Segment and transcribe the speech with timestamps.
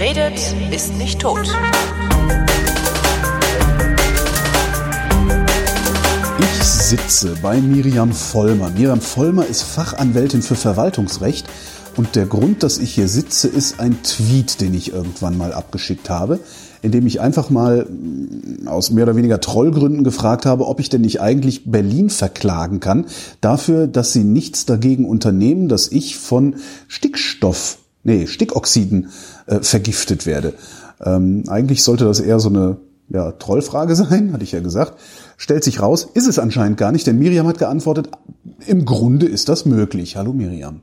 [0.00, 1.46] Redet, ist nicht tot.
[6.38, 8.70] Ich sitze bei Miriam Vollmer.
[8.70, 11.46] Miriam Vollmer ist Fachanwältin für Verwaltungsrecht
[11.98, 16.08] und der Grund, dass ich hier sitze, ist ein Tweet, den ich irgendwann mal abgeschickt
[16.08, 16.40] habe,
[16.80, 20.88] in dem ich einfach mal mm, aus mehr oder weniger Trollgründen gefragt habe, ob ich
[20.88, 23.04] denn nicht eigentlich Berlin verklagen kann,
[23.42, 26.54] dafür, dass sie nichts dagegen unternehmen, dass ich von
[26.88, 29.10] Stickstoff, nee, Stickoxiden
[29.50, 30.54] äh, vergiftet werde.
[31.04, 32.76] Ähm, eigentlich sollte das eher so eine
[33.08, 34.94] ja, Trollfrage sein, hatte ich ja gesagt.
[35.36, 38.08] Stellt sich raus, ist es anscheinend gar nicht, denn Miriam hat geantwortet,
[38.66, 40.16] im Grunde ist das möglich.
[40.16, 40.82] Hallo Miriam.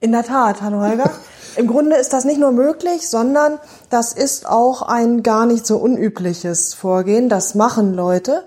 [0.00, 1.10] In der Tat, hallo Holger.
[1.56, 3.58] Im Grunde ist das nicht nur möglich, sondern
[3.88, 7.28] das ist auch ein gar nicht so unübliches Vorgehen.
[7.28, 8.42] Das machen Leute.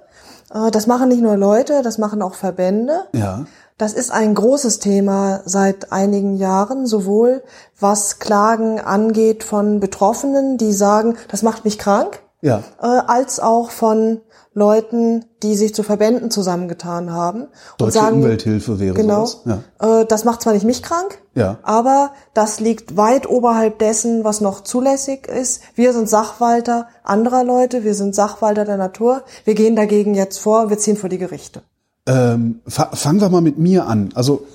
[0.53, 3.05] Äh, das machen nicht nur Leute, das machen auch Verbände.
[3.13, 3.45] Ja.
[3.77, 7.43] Das ist ein großes Thema seit einigen Jahren, sowohl
[7.79, 12.63] was Klagen angeht von Betroffenen, die sagen, das macht mich krank, Ja.
[12.81, 14.21] äh, als auch von
[14.55, 19.27] Leuten, die sich zu Verbänden zusammengetan haben und Deutsche sagen, Umwelthilfe wäre genau.
[19.45, 19.59] Ja.
[20.01, 21.59] äh, das macht zwar nicht mich krank, Ja.
[21.61, 25.61] aber das liegt weit oberhalb dessen, was noch zulässig ist.
[25.75, 29.21] Wir sind Sachwalter anderer Leute, wir sind Sachwalter der Natur.
[29.45, 31.61] Wir gehen dagegen jetzt vor, wir ziehen vor die Gerichte.
[32.07, 34.09] Ähm, fa fangen wir mal mit mir an.
[34.15, 34.45] Also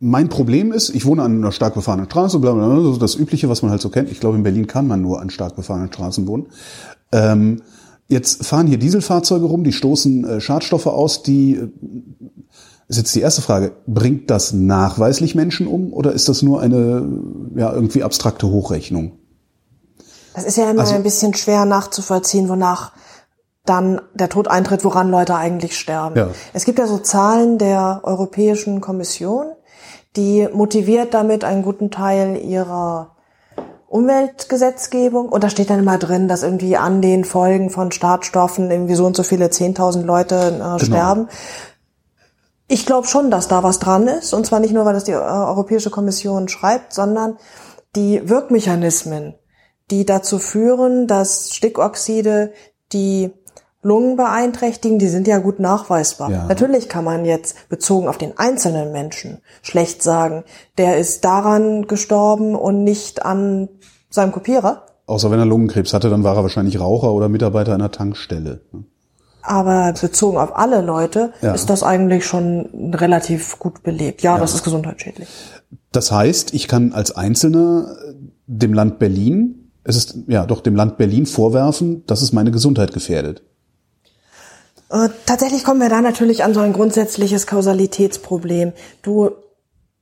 [0.00, 3.14] mein Problem ist, ich wohne an einer stark befahrenen Straße, bla bla bla, so das
[3.14, 4.10] Übliche, was man halt so kennt.
[4.10, 6.46] Ich glaube, in Berlin kann man nur an stark befahrenen Straßen wohnen.
[7.12, 7.62] Ähm,
[8.08, 11.68] jetzt fahren hier Dieselfahrzeuge rum, die stoßen äh, Schadstoffe aus, die äh,
[12.88, 17.06] ist jetzt die erste Frage, bringt das nachweislich Menschen um oder ist das nur eine
[17.54, 19.12] ja, irgendwie abstrakte Hochrechnung?
[20.34, 22.92] Das ist ja immer Also- ein bisschen schwer nachzuvollziehen, wonach
[23.68, 26.16] dann der Tod eintritt, woran Leute eigentlich sterben.
[26.16, 26.28] Ja.
[26.52, 29.46] Es gibt ja so Zahlen der Europäischen Kommission,
[30.16, 33.16] die motiviert damit einen guten Teil ihrer
[33.88, 38.94] Umweltgesetzgebung und da steht dann immer drin, dass irgendwie an den Folgen von Startstoffen irgendwie
[38.94, 40.76] so und so viele 10.000 Leute Genau.
[40.76, 41.28] äh, sterben.
[42.68, 45.12] Ich glaube schon, dass da was dran ist und zwar nicht nur, weil das die
[45.12, 47.38] äh, Europäische Kommission schreibt, sondern
[47.96, 49.34] die Wirkmechanismen,
[49.90, 52.52] die dazu führen, dass Stickoxide
[52.92, 53.32] die
[53.82, 56.30] Lungen beeinträchtigen, die sind ja gut nachweisbar.
[56.30, 56.44] Ja.
[56.46, 60.42] Natürlich kann man jetzt bezogen auf den einzelnen Menschen schlecht sagen,
[60.78, 63.68] der ist daran gestorben und nicht an
[64.10, 64.86] seinem Kopierer.
[65.06, 68.60] Außer wenn er Lungenkrebs hatte, dann war er wahrscheinlich Raucher oder Mitarbeiter einer Tankstelle.
[69.42, 71.54] Aber bezogen auf alle Leute Ja.
[71.54, 74.22] ist das eigentlich schon relativ gut belegt.
[74.22, 75.28] Ja, das ist gesundheitsschädlich.
[75.92, 78.14] Das heißt, ich kann als Einzelner äh,
[78.46, 82.92] dem Land Berlin, es ist ja doch dem Land Berlin vorwerfen, dass es meine Gesundheit
[82.92, 83.42] gefährdet.
[84.90, 88.72] Äh, tatsächlich kommen wir da natürlich an so ein grundsätzliches Kausalitätsproblem.
[89.02, 89.30] Du,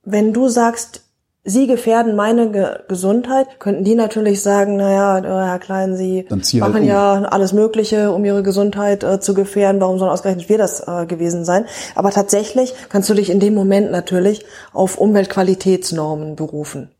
[0.03, 1.01] wenn du sagst,
[1.43, 6.59] sie gefährden meine Ge Gesundheit, könnten die natürlich sagen, naja, äh, Herr Klein, Sie zieh
[6.59, 6.89] machen halt um.
[6.89, 9.81] ja alles Mögliche, um Ihre Gesundheit äh, zu gefährden.
[9.81, 11.65] Warum sollen ausgerechnet wir das äh, gewesen sein?
[11.95, 16.91] Aber tatsächlich kannst du dich in dem Moment natürlich auf Umweltqualitätsnormen berufen.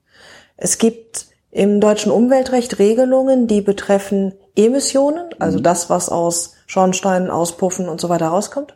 [0.57, 7.89] Es gibt im deutschen Umweltrecht Regelungen, die betreffen Emissionen, also das, was aus Schornsteinen, Auspuffen
[7.89, 8.75] und so weiter rauskommt.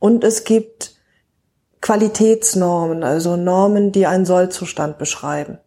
[0.00, 0.96] Und es gibt
[1.80, 5.58] Qualitätsnormen, also Normen, die einen Sollzustand beschreiben.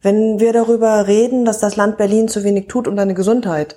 [0.00, 3.76] Wenn wir darüber reden, dass das Land Berlin zu wenig tut, um deine Gesundheit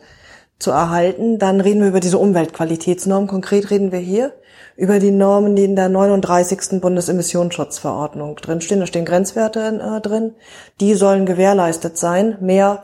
[0.59, 3.27] zu erhalten, dann reden wir über diese Umweltqualitätsnormen.
[3.27, 4.33] Konkret reden wir hier
[4.75, 6.81] über die Normen, die in der 39.
[6.81, 8.79] Bundesemissionsschutzverordnung drinstehen.
[8.79, 10.35] Da stehen Grenzwerte äh, drin.
[10.79, 12.37] Die sollen gewährleistet sein.
[12.41, 12.83] Mehr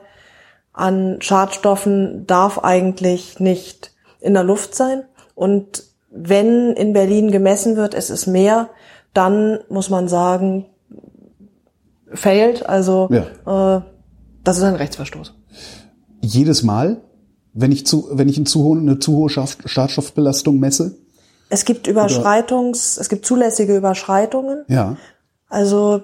[0.72, 3.93] an Schadstoffen darf eigentlich nicht
[4.24, 5.04] in der Luft sein.
[5.36, 8.70] Und wenn in Berlin gemessen wird, es ist mehr,
[9.14, 10.66] dann muss man sagen,
[12.14, 12.66] failed.
[12.68, 13.82] Also äh,
[14.44, 15.34] das ist ein Rechtsverstoß.
[16.22, 17.02] Jedes Mal,
[17.54, 20.96] wenn ich zu, wenn ich eine zu hohe, eine zu hohe Schadstoffbelastung messe?
[21.50, 24.66] Es gibt Überschreitungs, es gibt zulässige Überschreitungen.
[24.68, 24.98] Ja.
[25.50, 26.02] Also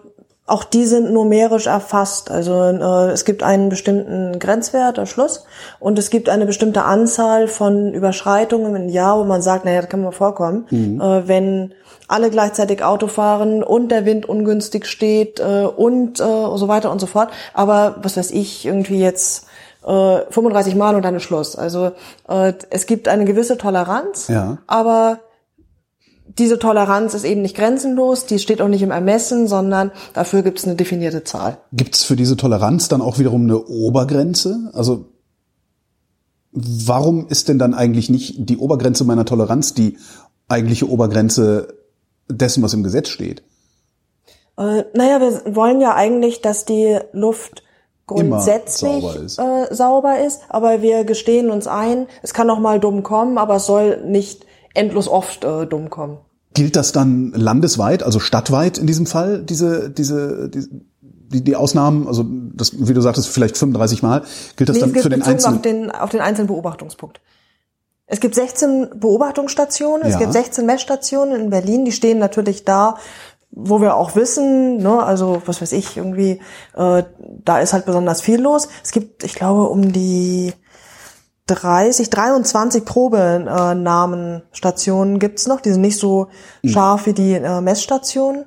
[0.50, 2.32] auch die sind numerisch erfasst.
[2.32, 5.46] Also äh, es gibt einen bestimmten Grenzwert, der Schluss,
[5.80, 9.90] und es gibt eine bestimmte Anzahl von Überschreitungen im Jahr, wo man sagt, naja, das
[9.90, 11.74] kann mal vorkommen, äh, wenn
[12.08, 17.00] alle gleichzeitig Auto fahren und der Wind ungünstig steht äh, und äh, so weiter und
[17.00, 17.30] so fort.
[17.54, 19.46] Aber was weiß ich, irgendwie jetzt
[19.86, 21.56] äh, 35 Mal und dann ist Schluss.
[21.56, 21.92] Also
[22.28, 24.58] äh, es gibt eine gewisse Toleranz, Ja.
[24.66, 25.20] aber
[26.38, 30.60] diese Toleranz ist eben nicht grenzenlos, die steht auch nicht im Ermessen, sondern dafür gibt
[30.60, 31.58] es eine definierte Zahl.
[31.74, 34.70] Gibt es für diese Toleranz dann auch wiederum eine Obergrenze?
[34.74, 35.06] Also
[36.52, 39.98] warum ist denn dann eigentlich nicht die Obergrenze meiner Toleranz die
[40.48, 41.76] eigentliche Obergrenze
[42.28, 43.44] dessen, was im Gesetz steht?
[44.58, 47.64] Äh, naja, wir wollen ja eigentlich, dass die Luft
[48.06, 49.40] grundsätzlich sauber ist.
[49.40, 53.56] Äh, sauber ist, aber wir gestehen uns ein, es kann auch mal dumm kommen, aber
[53.56, 56.18] es soll nicht endlos oft äh, dumm kommen.
[56.54, 60.70] Gilt das dann landesweit, also stadtweit in diesem Fall, diese, diese, diese
[61.02, 64.24] die, die Ausnahmen, also das, wie du sagtest, vielleicht 35 Mal,
[64.56, 65.56] gilt das Nee, dann es gibt für den einzelnen?
[65.58, 67.22] auf den, auf den einzelnen Beobachtungspunkt.
[68.08, 70.20] Es gibt 16 Beobachtungsstationen, es Ja.
[70.20, 72.96] gibt 16 Messstationen in Berlin, die stehen natürlich da,
[73.52, 76.40] wo wir auch wissen, ne, also was weiß ich, irgendwie,
[76.76, 77.04] äh,
[77.46, 78.68] da ist halt besonders viel los.
[78.84, 80.54] Es gibt, ich glaube, um die
[81.56, 86.28] 30, 23 Probenamenstationen gibt's noch, die sind nicht so
[86.64, 88.46] scharf wie die äh, Messstationen.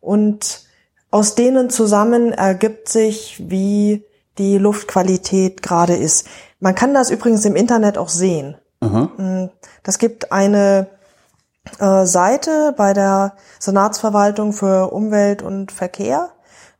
[0.00, 0.62] Und
[1.10, 4.04] aus denen zusammen ergibt sich, wie
[4.38, 6.26] die Luftqualität gerade ist.
[6.60, 8.56] Man kann das übrigens im Internet auch sehen.
[8.80, 9.50] Aha.
[9.82, 10.88] Das gibt eine
[11.78, 16.30] äh, Seite bei der Senatsverwaltung für Umwelt und Verkehr.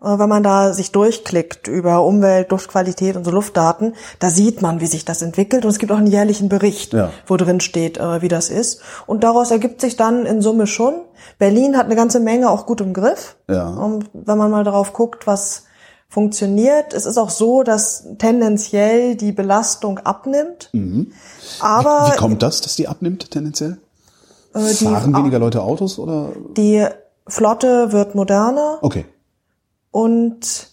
[0.07, 4.81] Äh, wenn man da sich durchklickt über Umwelt, Luftqualität und so Luftdaten, da sieht man,
[4.81, 5.65] wie sich das entwickelt.
[5.65, 7.11] Und es gibt auch einen jährlichen Bericht, Ja.
[7.27, 8.81] wo drin steht, äh, wie das ist.
[9.07, 10.95] Und daraus ergibt sich dann in Summe schon.
[11.39, 13.37] Berlin hat eine ganze Menge auch gut im Griff.
[13.49, 13.69] Ja.
[13.69, 15.65] Und wenn man mal darauf guckt, was
[16.09, 20.71] funktioniert, es ist auch so, dass tendenziell die Belastung abnimmt.
[21.61, 23.79] Aber Wie kommt das, dass die abnimmt tendenziell?
[24.55, 26.31] äh, Fahren weniger Leute Autos oder?
[26.57, 26.87] die
[27.27, 29.05] Flotte wird moderner Okay.
[29.97, 30.69] Und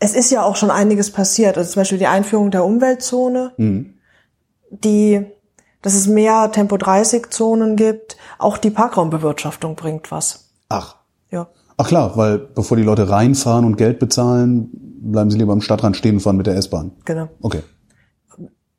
[0.00, 1.56] es ist ja auch schon einiges passiert.
[1.56, 3.52] Also zum Beispiel die Einführung der Umweltzone,
[4.70, 5.24] die,
[5.82, 8.16] dass es mehr Tempo 30 Zonen gibt.
[8.38, 10.50] Auch die Parkraumbewirtschaftung bringt was.
[10.68, 10.96] Ach.
[11.30, 11.46] Ja.
[11.76, 15.96] Ach klar, weil bevor die Leute reinfahren und Geld bezahlen, bleiben sie lieber am Stadtrand
[15.96, 16.90] stehen und fahren mit der S-Bahn.
[17.04, 17.28] Genau.
[17.40, 17.62] Okay.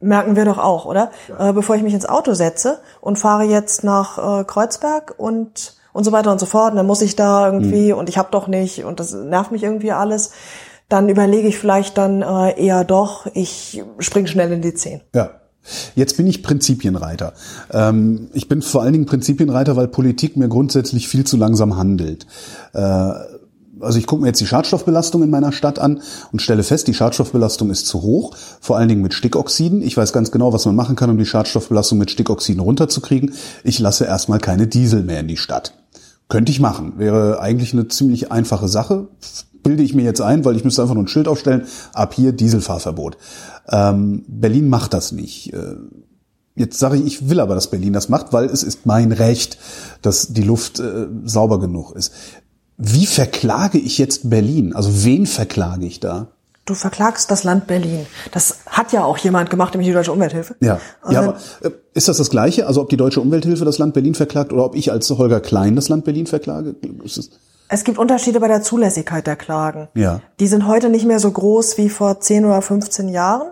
[0.01, 1.11] Merken wir doch auch, oder?
[1.37, 6.03] Äh, bevor ich mich ins Auto setze und fahre jetzt nach äh, Kreuzberg und und
[6.03, 8.47] so weiter und so fort, und dann muss ich da irgendwie und ich habe doch
[8.47, 10.31] nicht und das nervt mich irgendwie alles,
[10.89, 15.01] dann überlege ich vielleicht dann äh, eher doch, ich spring schnell in die 10.
[15.13, 15.31] Ja.
[15.93, 17.33] Jetzt bin ich Prinzipienreiter.
[17.71, 22.25] Ähm, ich bin vor allen Dingen Prinzipienreiter, weil Politik mir grundsätzlich viel zu langsam handelt.
[22.73, 23.11] Äh,
[23.81, 26.01] also ich gucke mir jetzt die Schadstoffbelastung in meiner Stadt an
[26.31, 29.81] und stelle fest, die Schadstoffbelastung ist zu hoch, vor allen Dingen mit Stickoxiden.
[29.81, 33.33] Ich weiß ganz genau, was man machen kann, um die Schadstoffbelastung mit Stickoxiden runterzukriegen.
[33.63, 35.73] Ich lasse erstmal keine Diesel mehr in die Stadt.
[36.29, 36.93] Könnte ich machen.
[36.97, 39.07] Wäre eigentlich eine ziemlich einfache Sache.
[39.63, 42.31] Bilde ich mir jetzt ein, weil ich müsste einfach nur ein Schild aufstellen, ab hier
[42.31, 43.17] Dieselfahrverbot.
[43.67, 45.53] Ähm, Berlin macht das nicht.
[45.53, 45.75] Äh,
[46.59, 49.57] Jetzt sage ich, ich will aber, dass Berlin das macht, weil es ist mein Recht,
[50.01, 52.11] dass die Luft äh, sauber genug ist.
[52.75, 54.75] Wie verklage ich jetzt Berlin?
[54.75, 56.27] Also wen verklage ich da?
[56.69, 58.05] Du verklagst das Land Berlin.
[58.31, 60.55] Das hat ja auch jemand gemacht, nämlich die Deutsche Umwelthilfe.
[60.59, 62.67] Ja, Und ja dann- aber äh, ist das das Gleiche?
[62.67, 65.75] Also ob die Deutsche Umwelthilfe das Land Berlin verklagt oder ob ich als Holger Klein
[65.75, 66.75] das Land Berlin verklage?
[67.69, 69.87] Es gibt Unterschiede bei der Zulässigkeit der Klagen.
[69.95, 70.21] Ja.
[70.39, 73.49] Die sind heute nicht mehr so groß wie vor 10 oder 15 Jahren.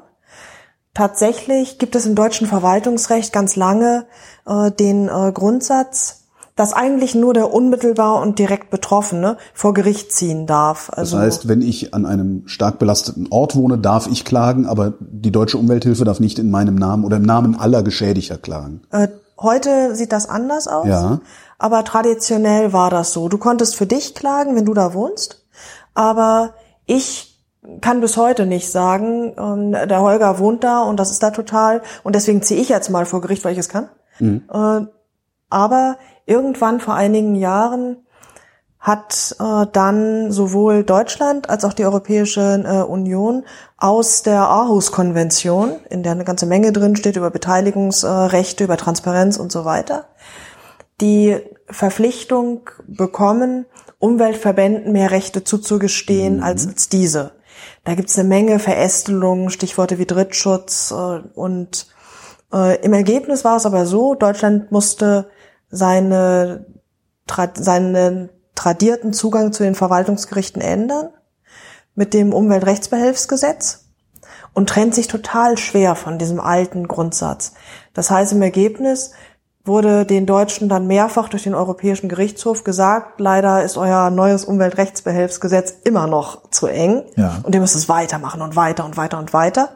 [0.93, 4.05] Tatsächlich gibt es im deutschen Verwaltungsrecht ganz lange
[4.45, 6.26] äh, den äh, Grundsatz,
[6.57, 10.87] dass eigentlich nur der unmittelbar und direkt Betroffene vor Gericht ziehen darf.
[10.89, 14.93] das Also heißt, wenn ich an einem stark belasteten Ort wohne, darf ich klagen, aber
[14.99, 18.81] die Deutsche Umwelthilfe darf nicht in meinem Namen oder im Namen aller Geschädigter klagen.
[18.91, 19.07] äh,
[19.39, 20.87] heute sieht das anders aus.
[20.87, 21.19] Ja.
[21.59, 23.29] Aber traditionell war das so.
[23.29, 25.45] Du konntest für dich klagen, wenn du da wohnst.
[25.93, 26.53] Aber
[26.85, 27.35] ich
[27.81, 31.81] kann bis heute nicht sagen, ähm, der Holger wohnt da und das ist da total
[32.03, 33.89] und deswegen ziehe ich jetzt mal vor Gericht, weil ich es kann.
[34.19, 34.87] Äh,
[35.49, 35.97] aber
[36.27, 37.97] irgendwann vor einigen Jahren
[38.79, 43.43] hat äh, dann sowohl Deutschland als auch die Europäische äh, Union
[43.77, 49.51] aus der Aarhus-Konvention, in der eine ganze Menge drin steht über Beteiligungsrechte, über Transparenz und
[49.51, 50.05] so weiter,
[51.01, 51.37] die
[51.69, 53.65] Verpflichtung bekommen,
[53.99, 57.31] Umweltverbänden mehr Rechte zuzugestehen als, als diese.
[57.83, 61.87] Da gibt's eine Menge Verästelungen, Stichworte wie Drittschutz äh, und
[62.53, 65.29] äh, im Ergebnis war es aber so, Deutschland musste
[65.69, 66.65] seine,
[67.27, 71.09] tra seinen tradierten Zugang zu den Verwaltungsgerichten ändern
[71.95, 73.85] mit dem Umweltrechtsbehelfsgesetz
[74.53, 77.53] und trennt sich total schwer von diesem alten Grundsatz.
[77.93, 79.11] Das heißt, im Ergebnis
[79.65, 85.73] wurde den Deutschen dann mehrfach durch den Europäischen Gerichtshof gesagt, leider ist euer neues Umweltrechtsbehelfsgesetz
[85.83, 87.41] immer noch zu eng Ja.
[87.43, 89.69] und ihr müsst es weitermachen und weiter und weiter und weiter.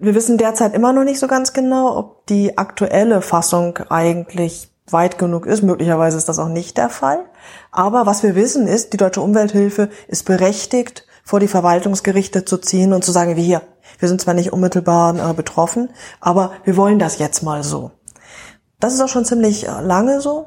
[0.00, 5.18] Wir wissen derzeit immer noch nicht so ganz genau, ob die aktuelle Fassung eigentlich weit
[5.18, 5.62] genug ist.
[5.62, 7.24] Möglicherweise ist das auch nicht der Fall.
[7.72, 12.92] Aber was wir wissen ist, die deutsche Umwelthilfe ist berechtigt, vor die Verwaltungsgerichte zu ziehen
[12.92, 13.62] und zu sagen, wie hier,
[13.98, 15.90] wir sind zwar nicht unmittelbar äh, betroffen,
[16.20, 17.90] aber wir wollen das jetzt mal so.
[18.80, 20.46] Das ist auch schon ziemlich äh, lange so.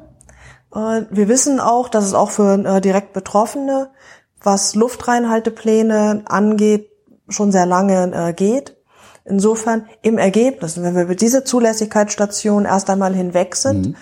[0.74, 3.90] Äh, wir wissen auch, dass es auch für direkt Betroffene
[4.42, 6.90] was Luftreinhaltepläne angeht,
[7.28, 8.76] schon sehr lange geht.
[9.24, 13.96] Insofern im Ergebnis, wenn wir über diese Zulässigkeitsstation erst einmal hinweg sind, mhm.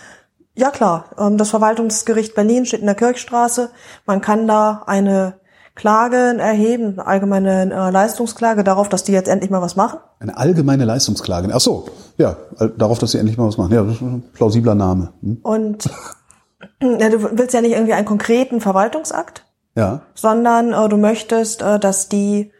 [0.55, 3.71] ja klar, ähm, das Verwaltungsgericht Berlin steht in der Kirchstraße.
[4.07, 5.35] Man kann da eine
[5.75, 9.99] Klage erheben, eine allgemeine äh, Leistungsklage darauf, dass die jetzt endlich mal was machen.
[10.19, 11.49] Eine allgemeine Leistungsklage.
[11.53, 11.87] Ach so,
[12.19, 12.37] ja,
[12.77, 13.73] darauf, dass sie endlich mal was machen.
[13.73, 15.13] Ja, das ist ein plausibler Name.
[15.23, 15.39] Hm?
[15.43, 15.89] Und
[16.83, 19.45] ja, du willst ja nicht irgendwie einen konkreten Verwaltungsakt,
[19.77, 20.03] ja.
[20.15, 22.53] sondern äh, du möchtest, äh, dass die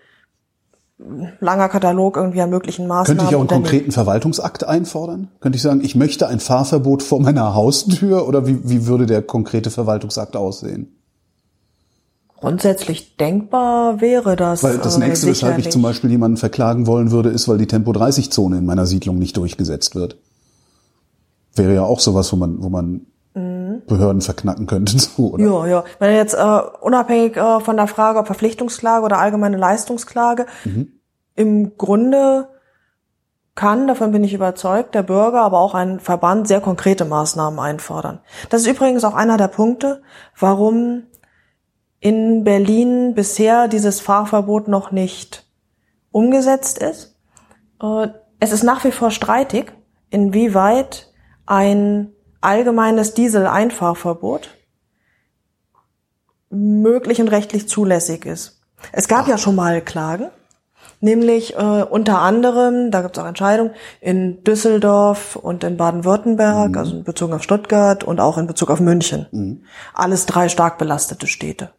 [1.41, 3.19] langer Katalog irgendwie an möglichen Maßnahmen.
[3.19, 5.29] Könnte ich auch einen konkreten Verwaltungsakt einfordern?
[5.41, 9.23] Könnte ich sagen, ich möchte ein Fahrverbot vor meiner Haustür oder wie, wie würde der
[9.23, 10.97] konkrete Verwaltungsakt aussehen?
[12.41, 14.63] Grundsätzlich denkbar wäre das.
[14.63, 17.59] Weil das äh, nächste, äh, weshalb ich zum Beispiel jemanden verklagen wollen würde, ist, weil
[17.59, 20.17] die Tempo-30-Zone in meiner Siedlung nicht durchgesetzt wird.
[21.55, 23.03] Wäre ja auch sowas, wo man, wo man.
[23.87, 24.99] Behörden verknacken könnte.
[24.99, 25.45] So, oder?
[25.45, 25.85] Ja, ja.
[25.99, 31.01] Wenn jetzt äh, unabhängig äh, von der Frage, ob Verpflichtungsklage oder allgemeine Leistungsklage, mhm.
[31.35, 32.49] im Grunde
[33.55, 38.21] kann, davon bin ich überzeugt, der Bürger, aber auch ein Verband sehr konkrete Maßnahmen einfordern.
[38.49, 40.03] Das ist übrigens auch einer der Punkte,
[40.39, 41.03] warum
[41.99, 45.47] in Berlin bisher dieses Fahrverbot noch nicht
[46.11, 47.19] umgesetzt ist.
[47.83, 48.09] Äh,
[48.39, 49.73] es ist nach wie vor streitig,
[50.09, 51.13] inwieweit
[51.47, 54.51] ein allgemeines Diesel-Einfahrverbot
[56.51, 58.61] möglich und rechtlich zulässig ist.
[58.93, 59.29] Es gab Ach.
[59.29, 60.31] ja schon mal Klagen,
[61.01, 66.79] nämlich äh, unter anderem, da gibt es auch Entscheidungen, in Düsseldorf und in Baden-Württemberg, mhm.
[66.79, 69.27] also in Bezug auf Stuttgart und auch in Bezug auf München.
[69.31, 69.65] Mhm.
[69.95, 71.71] Alles drei stark belastete Städte.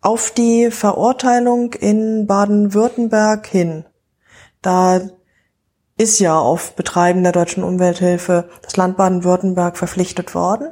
[0.00, 3.84] Auf die Verurteilung in Baden-Württemberg hin,
[4.62, 5.00] da
[6.00, 10.70] ist ja auf Betreiben der deutschen Umwelthilfe das Land Baden-Württemberg verpflichtet worden.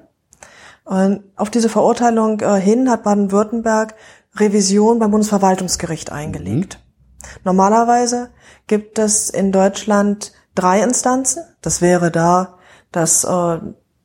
[0.85, 3.94] Und auf diese Verurteilung äh, hin hat Baden-Württemberg
[4.37, 6.80] Revision beim Bundesverwaltungsgericht eingelegt.
[6.80, 7.28] Mhm.
[7.44, 8.30] Normalerweise
[8.68, 11.42] gibt es in Deutschland drei Instanzen.
[11.61, 12.56] Das wäre da
[12.90, 13.58] das äh,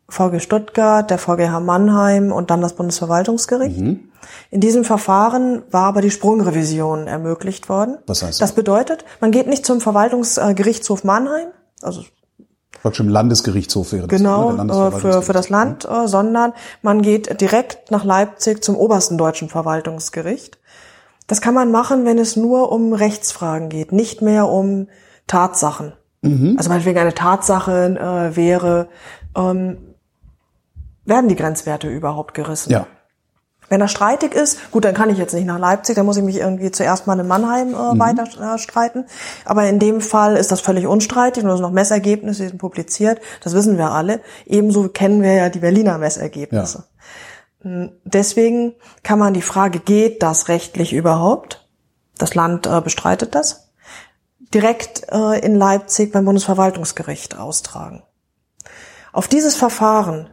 [0.09, 3.79] VG Stuttgart, der VGH Mannheim und dann das Bundesverwaltungsgericht.
[3.79, 4.11] Mhm.
[4.51, 7.97] In diesem Verfahren war aber die Sprungrevision ermöglicht worden.
[8.07, 8.49] Was heißt das?
[8.49, 11.47] Das bedeutet, man geht nicht zum Verwaltungsgerichtshof Mannheim,
[11.81, 12.03] also
[12.81, 14.17] Praktisch im Landesgerichtshof wäre das.
[14.17, 16.07] Genau, äh, für, für das Land, mhm.
[16.07, 20.59] sondern man geht direkt nach Leipzig zum obersten deutschen Verwaltungsgericht.
[21.27, 24.89] Das kann man machen, wenn es nur um Rechtsfragen geht, nicht mehr um
[25.27, 25.93] Tatsachen.
[26.21, 26.55] Mhm.
[26.57, 28.89] Also meinetwegen eine Tatsache äh, wäre,
[29.35, 29.77] ähm,
[31.05, 32.71] werden die Grenzwerte überhaupt gerissen?
[32.71, 32.87] Ja.
[33.69, 36.23] Wenn er streitig ist, gut, dann kann ich jetzt nicht nach Leipzig, dann muss ich
[36.23, 37.99] mich irgendwie zuerst mal in Mannheim äh, mhm.
[37.99, 39.05] weiter äh, streiten.
[39.45, 42.59] Aber in dem Fall ist das völlig unstreitig und es sind noch Messergebnisse, die sind
[42.59, 44.21] publiziert, das wissen wir alle.
[44.45, 46.83] Ebenso kennen wir ja die Berliner Messergebnisse.
[47.63, 47.69] Ja.
[47.69, 51.67] Hm, deswegen kann man die Frage, geht das rechtlich überhaupt?
[52.17, 53.71] Das Land äh, bestreitet das.
[54.53, 58.03] Direkt äh, in Leipzig beim Bundesverwaltungsgericht austragen.
[59.13, 60.29] Auf dieses Verfahren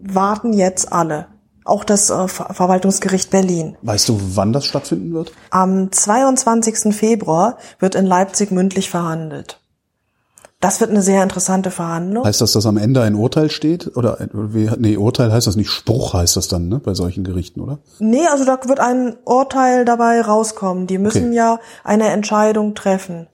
[0.00, 1.26] warten jetzt alle.
[1.64, 3.76] Auch das äh, Verwaltungsgericht Berlin.
[3.82, 5.32] Weißt du, wann das stattfinden wird?
[5.50, 6.96] Am 22.
[6.96, 9.60] Februar wird in Leipzig mündlich verhandelt.
[10.60, 12.24] Das wird eine sehr interessante Verhandlung.
[12.24, 13.96] Heißt das, dass am Ende ein Urteil steht?
[13.96, 17.60] Oder wie, nee, Urteil heißt das nicht, Spruch heißt das dann, ne, bei solchen Gerichten,
[17.60, 17.78] oder?
[18.00, 20.88] Nee, also da wird ein Urteil dabei rauskommen.
[20.88, 21.36] Die müssen okay.
[21.36, 23.28] ja eine Entscheidung treffen.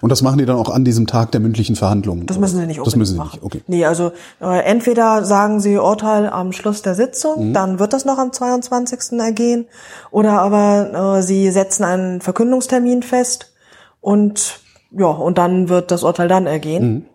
[0.00, 2.26] Und das machen die dann auch an diesem Tag der mündlichen Verhandlungen?
[2.26, 3.62] Das müssen sie nicht Das müssen sie nicht, okay.
[3.66, 7.52] Nee, also äh, entweder sagen sie Urteil am Schluss der Sitzung, mhm.
[7.52, 9.18] dann wird das noch am 22.
[9.18, 9.66] ergehen,
[10.10, 13.52] oder aber äh, sie setzen einen Verkündungstermin fest
[14.00, 14.60] und
[14.92, 16.92] ja, und dann wird das Urteil dann ergehen.
[16.92, 17.06] Mhm.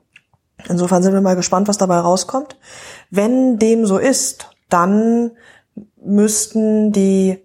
[0.69, 2.57] Insofern sind wir mal gespannt, was dabei rauskommt.
[3.09, 5.31] Wenn dem so ist, dann
[6.03, 7.39] müssten die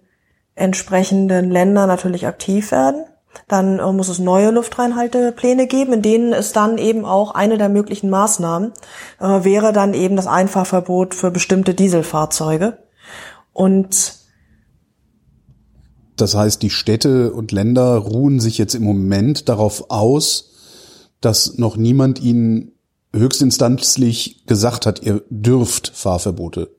[0.55, 3.05] entsprechenden Länder natürlich aktiv werden.
[3.47, 7.69] Dann äh, muss es neue Luftreinhaltepläne geben, in denen es dann eben auch eine der
[7.69, 8.73] möglichen Maßnahmen
[9.19, 12.77] äh, wäre dann eben das Einfahrverbot für bestimmte Dieselfahrzeuge.
[13.53, 14.15] Und
[16.15, 20.51] das heißt, die Städte und Länder ruhen sich jetzt im Moment darauf aus,
[21.21, 22.71] dass noch niemand ihnen
[23.13, 26.75] höchstinstanzlich gesagt hat, ihr dürft Fahrverbote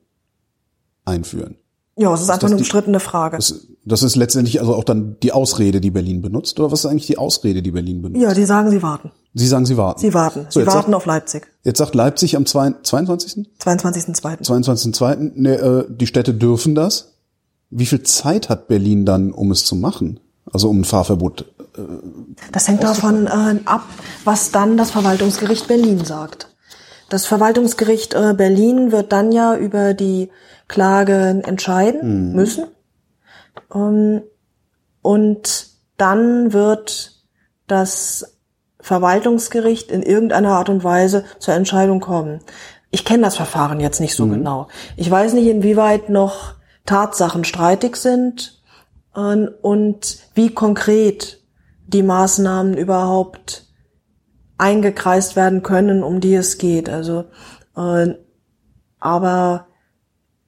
[1.05, 1.58] einführen.
[1.99, 3.35] Ja, es ist, ist einfach eine umstrittene Frage.
[3.35, 6.57] Das, das, ist letztendlich also auch dann die Ausrede, die Berlin benutzt.
[6.57, 8.21] Oder was ist eigentlich die Ausrede, die Berlin benutzt?
[8.23, 9.11] Ja, die sagen, sie warten.
[9.33, 9.99] Sie sagen, sie warten.
[9.99, 10.47] Sie warten.
[10.49, 11.47] So, sie warten sagt, auf Leipzig.
[11.65, 13.49] Jetzt sagt Leipzig am 22.
[13.61, 14.45] 22.2.
[14.45, 15.31] 22.2.
[15.35, 17.15] Ne, äh, die Städte dürfen das.
[17.69, 20.21] Wie viel Zeit hat Berlin dann, um es zu machen?
[20.53, 21.41] Also um ein Fahrverbot.
[21.75, 21.81] Äh,
[22.53, 23.83] das hängt davon äh, ab,
[24.23, 26.47] was dann das Verwaltungsgericht Berlin sagt.
[27.09, 30.29] Das Verwaltungsgericht äh, Berlin wird dann ja über die
[30.69, 32.67] Klage entscheiden müssen.
[33.75, 34.21] Ähm,
[35.01, 37.25] und dann wird
[37.67, 38.37] das
[38.79, 42.39] Verwaltungsgericht in irgendeiner Art und Weise zur Entscheidung kommen.
[42.91, 44.67] Ich kenne das Verfahren jetzt nicht so genau.
[44.95, 48.63] Ich weiß nicht, inwieweit noch Tatsachen streitig sind
[49.15, 51.43] äh, und wie konkret
[51.87, 53.67] die Maßnahmen überhaupt
[54.57, 56.89] eingekreist werden können, um die es geht.
[56.89, 57.25] Also,
[57.75, 58.13] äh,
[58.99, 59.68] aber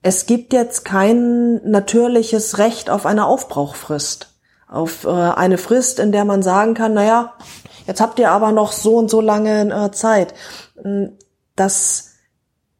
[0.03, 4.29] es gibt jetzt kein natürliches Recht auf eine Aufbrauchfrist,
[4.67, 7.33] auf äh, eine Frist, in der man sagen kann, naja,
[7.85, 10.33] jetzt habt ihr aber noch so und so lange äh, Zeit.
[10.83, 11.07] Mm,
[11.55, 12.07] Das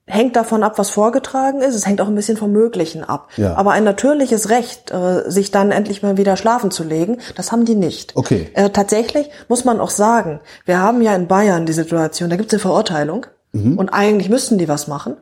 [0.08, 1.76] hängt davon ab, was vorgetragen ist.
[1.76, 3.30] Es hängt auch ein bisschen vom Möglichen ab.
[3.38, 3.56] Ja.
[3.56, 7.66] Aber ein natürliches Recht, äh, sich dann endlich mal wieder schlafen zu legen, das haben
[7.66, 8.16] die nicht.
[8.16, 8.52] Okay.
[8.74, 12.56] Tatsächlich muss man auch sagen, wir haben ja in Bayern die Situation, da gibt es
[12.56, 15.18] eine Verurteilung und eigentlich müssten die was machen.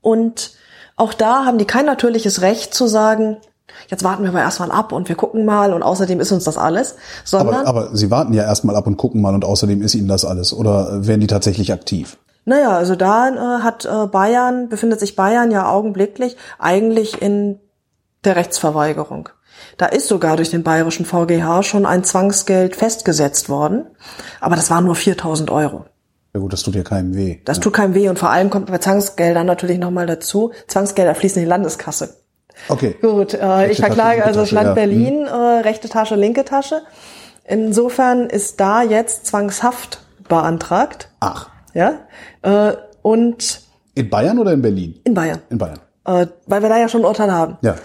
[0.00, 0.52] Und
[0.96, 3.38] auch da haben die kein natürliches Recht zu sagen,
[3.88, 6.56] jetzt warten wir aber erstmal ab und wir gucken mal und außerdem ist uns das
[6.56, 9.94] alles, sondern Aber, aber Sie warten ja erstmal ab und gucken mal und außerdem ist
[9.94, 10.52] Ihnen das alles.
[10.52, 12.16] Oder äh, werden die tatsächlich aktiv?
[12.44, 17.58] Naja, also da äh, hat äh, Bayern, befindet sich Bayern ja augenblicklich eigentlich in
[18.24, 19.30] der Rechtsverweigerung.
[19.76, 23.86] Da ist sogar durch den bayerischen VGH schon ein Zwangsgeld festgesetzt worden,
[24.40, 25.86] aber das waren nur 4000 Euro.
[26.34, 27.38] Ja gut, das tut ja keinem weh.
[27.44, 31.40] Das tut keinem weh und vor allem kommt bei Zwangsgeldern natürlich nochmal dazu, Zwangsgelder fließen
[31.40, 32.16] in die Landeskasse.
[32.68, 32.96] Okay.
[33.00, 34.74] Gut, äh, Rechte ich verklage Tasche, also das Land ja.
[34.74, 36.82] Berlin, äh, rechte Tasche, linke Tasche.
[37.44, 41.10] Insofern ist da jetzt Zwangshaft beantragt.
[41.20, 41.50] Ach.
[41.74, 41.98] Ja,
[42.42, 42.72] äh,
[43.02, 43.60] und
[43.94, 45.00] In Bayern oder in Berlin?
[45.04, 45.78] in Bayern, In Bayern.
[46.06, 47.58] äh, weil wir da ja schon ein Urteil haben.
[47.62, 47.76] Ja.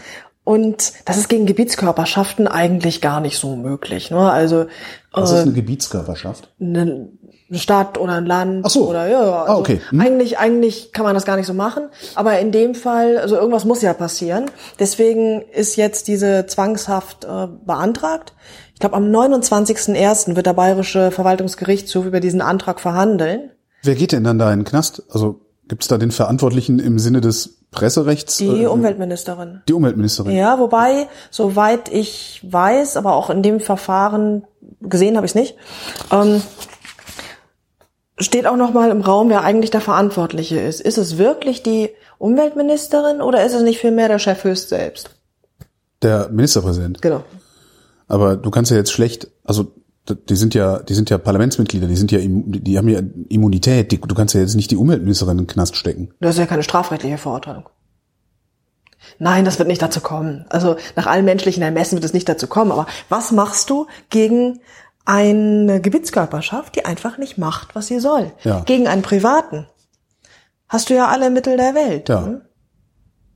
[0.44, 4.10] Und das ist gegen Gebietskörperschaften eigentlich gar nicht so möglich.
[4.10, 4.32] Ne?
[4.32, 4.66] Also
[5.12, 6.52] Was äh, ist eine Gebietskörperschaft?
[6.60, 7.10] eine
[7.52, 8.90] Stadt oder ein Land Ach so.
[8.90, 9.82] oder ja, ja, also Ah, okay.
[9.90, 10.02] Hm.
[10.02, 13.66] eigentlich eigentlich kann man das gar nicht so machen, aber in dem Fall also irgendwas
[13.66, 14.46] muss ja passieren.
[14.80, 18.34] Deswegen ist jetzt diese Zwangshaft äh, beantragt.
[18.74, 20.36] Ich glaube am 29.01.
[20.36, 23.52] wird der bayerische Verwaltungsgerichtshof über diesen Antrag verhandeln.
[23.84, 25.04] Wer geht denn dann da in den Knast?
[25.10, 28.38] Also gibt es da den Verantwortlichen im Sinne des Presserechts?
[28.38, 29.62] Die Äh, Umweltministerin.
[29.68, 30.36] Die Umweltministerin.
[30.36, 34.46] Ja, wobei, soweit ich weiß, aber auch in dem Verfahren
[34.82, 35.56] gesehen habe ich es nicht,
[36.12, 36.42] ähm,
[38.20, 40.82] steht auch noch mal im Raum, wer eigentlich der Verantwortliche ist.
[40.82, 45.12] Ist es wirklich die Umweltministerin oder ist es nicht vielmehr der Chef höchst selbst?
[46.02, 47.02] Der Ministerpräsident.
[47.02, 47.24] Genau.
[48.08, 49.74] Aber du kannst ja jetzt schlecht, also
[50.16, 53.92] die sind ja, die sind ja Parlamentsmitglieder, die sind ja, die haben ja Immunität.
[53.92, 56.12] Die, du kannst ja jetzt nicht die Umweltministerin in den Knast stecken.
[56.20, 57.70] Das ist ja keine strafrechtliche Verurteilung.
[59.18, 60.46] Nein, das wird nicht dazu kommen.
[60.50, 62.72] Also nach allen menschlichen Ermessen wird es nicht dazu kommen.
[62.72, 64.60] Aber was machst du gegen
[65.10, 68.32] eine Gebietskörperschaft, die einfach nicht macht, was sie soll?
[68.44, 68.60] Ja.
[68.62, 69.66] Gegen einen Privaten
[70.68, 72.10] hast du ja alle Mittel der Welt.
[72.10, 72.42] Ja.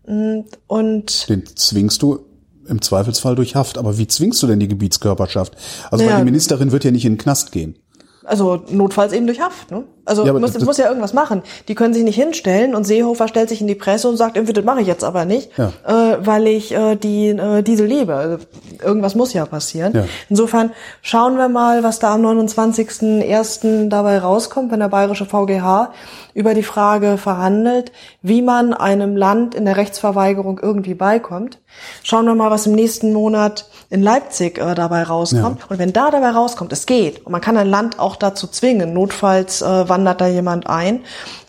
[0.05, 0.45] hm?
[0.67, 2.19] Und Den zwingst du
[2.67, 3.77] im Zweifelsfall durch Haft.
[3.79, 5.55] Aber wie zwingst du denn die Gebietskörperschaft?
[5.89, 6.19] Also Naja.
[6.19, 7.79] die Ministerin wird ja nicht in den Knast gehen.
[8.23, 9.71] also notfalls eben durch Haft.
[9.71, 9.83] Ne?
[10.05, 11.43] Also Ja, muss, das- muss ja irgendwas machen.
[11.67, 14.53] Die können sich nicht hinstellen und Seehofer stellt sich in die Presse und sagt, irgendwie,
[14.53, 15.71] das mache ich jetzt aber nicht, Ja.
[15.87, 18.13] äh, weil ich äh, die äh, Diesel liebe.
[18.13, 18.37] Also,
[18.83, 19.93] irgendwas muss ja passieren.
[19.93, 20.03] Ja.
[20.29, 23.89] Insofern schauen wir mal, was da am 29.01.
[23.89, 25.91] dabei rauskommt, wenn der bayerische VGH
[26.33, 31.59] über die Frage verhandelt, wie man einem Land in der Rechtsverweigerung irgendwie beikommt.
[32.03, 35.61] Schauen wir mal, was im nächsten Monat in Leipzig äh, dabei rauskommt.
[35.69, 38.93] Und wenn da dabei rauskommt, es geht, und man kann ein Land auch dazu zwingen,
[38.93, 41.01] notfalls äh, wandert da jemand ein,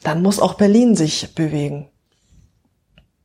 [0.02, 1.88] dann muss auch Berlin sich bewegen.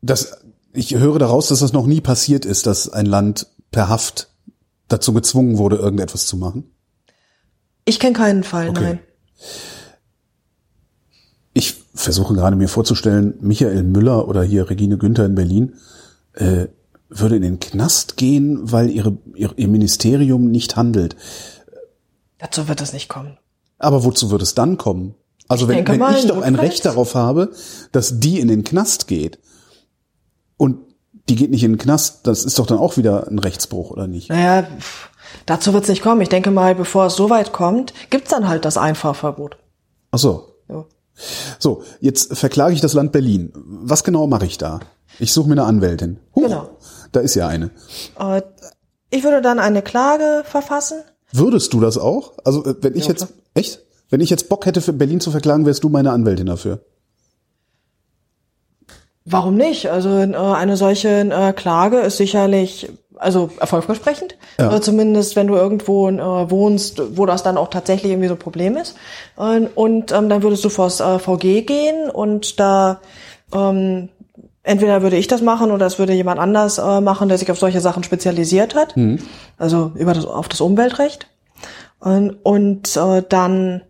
[0.01, 0.31] Das,
[0.73, 4.29] ich höre daraus, dass das noch nie passiert ist, dass ein Land per Haft
[4.87, 6.71] dazu gezwungen wurde, irgendetwas zu machen.
[7.83, 8.83] Ich kenne keinen Fall, Okay.
[8.83, 8.99] nein.
[11.53, 15.75] Ich versuche gerade mir vorzustellen, Michael Müller oder hier Regine Günther in Berlin
[16.33, 16.67] äh,
[17.09, 21.15] würde in den Knast gehen, weil ihre, ihr, ihr Ministerium nicht handelt.
[22.37, 23.37] Dazu wird es nicht kommen.
[23.79, 25.15] Aber wozu würde es dann kommen?
[25.47, 26.55] Also Ich wenn, denke wenn mal, ich doch ein.
[26.55, 27.51] Recht darauf habe,
[27.91, 29.39] dass die in den Knast geht
[30.57, 30.77] und
[31.27, 34.07] die geht nicht in den Knast, das ist doch dann auch wieder ein Rechtsbruch, oder
[34.07, 34.29] nicht?
[34.29, 34.67] Naja,
[35.45, 36.21] dazu wird es nicht kommen.
[36.21, 39.57] Ich denke mal, bevor es so weit kommt, gibt's dann halt das Einfahrverbot.
[40.11, 40.55] Ach so.
[40.69, 40.85] Ja.
[41.59, 43.51] So, jetzt verklage ich das Land Berlin.
[43.55, 44.79] Was genau mache ich da?
[45.19, 46.19] Ich suche mir eine Anwältin.
[46.35, 46.69] Huch, Genau.
[47.11, 47.71] Da ist ja eine.
[48.19, 48.41] Äh,
[49.09, 51.01] ich würde dann eine Klage verfassen.
[51.31, 52.33] Würdest du das auch?
[52.43, 55.31] Also äh, wenn ich Ja, jetzt echt, wenn ich jetzt Bock hätte für Berlin zu
[55.31, 56.79] verklagen, wärst du meine Anwältin dafür.
[59.25, 59.89] Warum nicht?
[59.89, 64.37] Also äh, eine solche äh, Klage ist sicherlich also erfolgversprechend.
[64.57, 64.79] Ja.
[64.81, 68.77] Zumindest wenn du irgendwo äh, wohnst, wo das dann auch tatsächlich irgendwie so ein Problem
[68.77, 68.95] ist.
[69.35, 73.01] Und ähm, dann würdest du vors äh, VG gehen und da
[73.53, 74.09] ähm,
[74.63, 77.59] Entweder würde ich das machen oder es würde jemand anders äh, machen, der sich auf
[77.59, 78.95] solche Sachen spezialisiert hat.
[79.57, 81.27] Also über das, auf das Umweltrecht.
[81.99, 83.81] Und, und äh, dann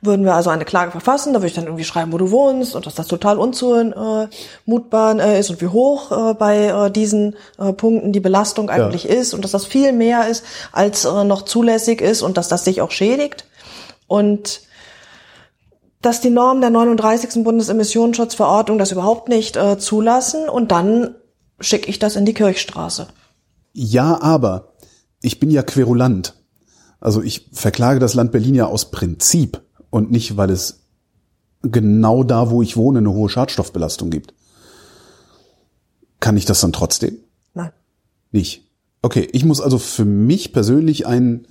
[0.00, 2.74] würden wir also eine Klage verfassen, da würde ich dann irgendwie schreiben, wo du wohnst
[2.74, 7.72] und dass das total unzumutbar äh, ist und wie hoch äh, bei äh, diesen äh,
[7.72, 12.00] Punkten die Belastung eigentlich ist und dass das viel mehr ist, als äh, noch zulässig
[12.00, 13.44] ist und dass das sich auch schädigt.
[14.06, 14.62] Und
[16.02, 17.44] dass die Normen der 39.
[17.44, 21.14] Bundesemissionsschutzverordnung das überhaupt nicht äh, zulassen und dann
[21.60, 23.06] schicke ich das in die Kirchstraße.
[23.72, 24.74] Ja, aber
[25.22, 26.34] ich bin ja Querulant.
[27.00, 30.80] Also ich verklage das Land Berlin ja aus Prinzip und nicht, weil es
[31.62, 34.34] genau da, wo ich wohne, eine hohe Schadstoffbelastung gibt.
[36.20, 37.18] Kann ich das dann trotzdem?
[37.54, 37.72] Nein.
[38.32, 38.68] Nicht.
[39.02, 41.46] Okay, ich muss also für mich persönlich ein,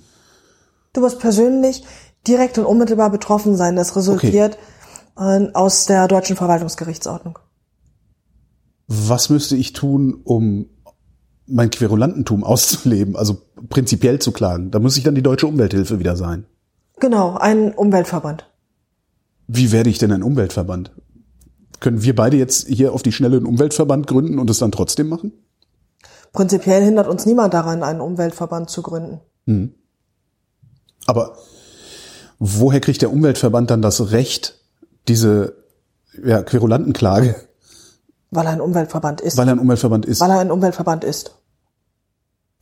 [0.94, 1.84] Du musst persönlich
[2.26, 3.76] direkt und unmittelbar betroffen sein.
[3.76, 4.58] Das resultiert
[5.18, 7.38] äh, aus der deutschen Verwaltungsgerichtsordnung.
[8.88, 10.66] was müsste ich tun, um
[11.46, 14.70] mein Querulantentum auszuleben, also prinzipiell zu klagen?
[14.70, 16.46] Da muss ich dann die deutsche Umwelthilfe wieder sein.
[17.00, 18.48] Genau, ein Umweltverband.
[19.48, 20.92] Wie werde ich denn ein Umweltverband?
[21.80, 25.08] Können wir beide jetzt hier auf die Schnelle einen Umweltverband gründen und es dann trotzdem
[25.08, 25.32] machen?
[26.32, 29.20] Prinzipiell hindert uns niemand daran, einen Umweltverband zu gründen.
[31.06, 31.36] Aber
[32.38, 34.58] woher kriegt der Umweltverband dann das Recht,
[35.08, 35.54] diese
[36.24, 37.34] ja, Querulantenklage,
[38.30, 39.36] Weil er ein Umweltverband ist.
[39.36, 40.20] weil er ein Umweltverband ist?
[40.20, 41.36] Weil er ein Umweltverband ist.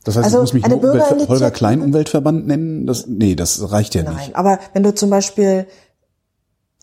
[0.03, 2.87] Das heißt, Also ich muss mich nur Umweltver Holger Klein Umweltverband nennen?
[2.87, 4.35] Das, nee, das reicht ja Nein, nicht.
[4.35, 5.67] aber wenn du zum Beispiel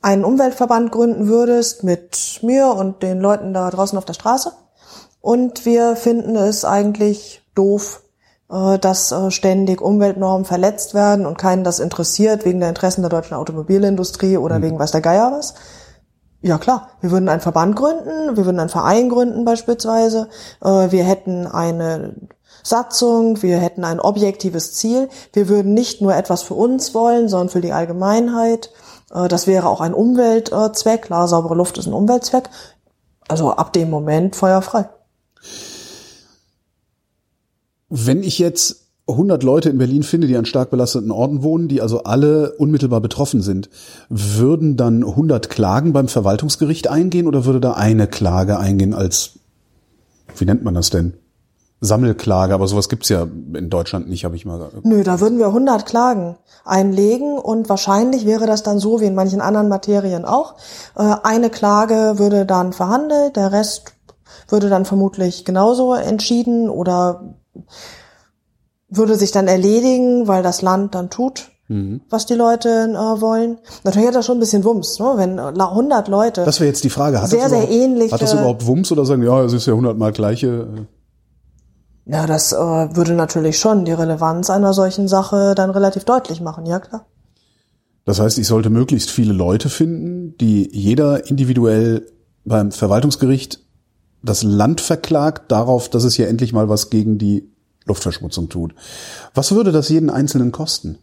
[0.01, 4.53] einen Umweltverband gründen würdest mit mir und den Leuten da draußen auf der Straße
[5.21, 8.03] und wir finden es eigentlich doof,
[8.49, 13.35] dass äh, ständig Umweltnormen verletzt werden und keinen das interessiert wegen der Interessen der deutschen
[13.35, 15.55] Automobilindustrie oder wegen weiß der Geier was.
[16.41, 20.29] Ja klar, wir würden einen Verband gründen, wir würden einen Verein gründen beispielsweise,
[20.63, 22.15] äh, wir hätten eine
[22.63, 27.49] Satzung, wir hätten ein objektives Ziel, wir würden nicht nur etwas für uns wollen, sondern
[27.49, 28.71] für die Allgemeinheit.
[29.13, 32.49] Äh, Das wäre auch ein Umweltzweck, klar, saubere Luft ist ein Umweltzweck.
[33.29, 34.89] Also ab dem Moment feuerfrei.
[37.89, 41.81] Wenn ich jetzt 100 Leute in Berlin finde, die an stark belasteten Orten wohnen, die
[41.81, 43.71] also alle unmittelbar betroffen sind,
[44.11, 49.39] würden dann 100 Klagen beim Verwaltungsgericht eingehen oder würde da eine Klage eingehen als,
[50.37, 51.15] wie nennt man das denn?
[51.81, 54.69] Sammelklage, aber sowas gibt's ja in Deutschland nicht, habe ich mal.
[54.83, 59.15] Nö, da würden wir 100 Klagen einlegen und wahrscheinlich wäre das dann so wie in
[59.15, 60.57] manchen anderen Materien auch.
[60.97, 63.95] Äh, Eine Klage würde dann verhandelt, der Rest
[64.49, 67.37] würde dann vermutlich genauso entschieden oder
[68.89, 71.51] würde sich dann erledigen, weil das Land dann tut,
[72.09, 73.59] was die Leute äh, wollen.
[73.85, 75.13] Natürlich hat das schon ein bisschen Wumms, ne?
[75.17, 77.21] wenn äh, 100 Leute Das wäre jetzt die Frage.
[77.21, 79.75] Hat Sehr, das sehr ähnliche- Hat das überhaupt Wumms oder sagen, ja, es ist ja
[79.75, 80.87] 100 mal gleiche?
[82.07, 86.65] Ja, das äh, würde natürlich schon die Relevanz einer solchen Sache dann relativ deutlich machen,
[86.65, 87.05] ja klar.
[88.07, 92.07] Das heißt, ich sollte möglichst viele Leute finden, die jeder individuell
[92.47, 93.61] beim Verwaltungsgericht
[94.23, 97.51] das Land verklagt darauf, dass es ja endlich mal was gegen die
[97.85, 98.75] Luftverschmutzung tut.
[99.35, 100.99] Was würde das jeden Einzelnen kosten?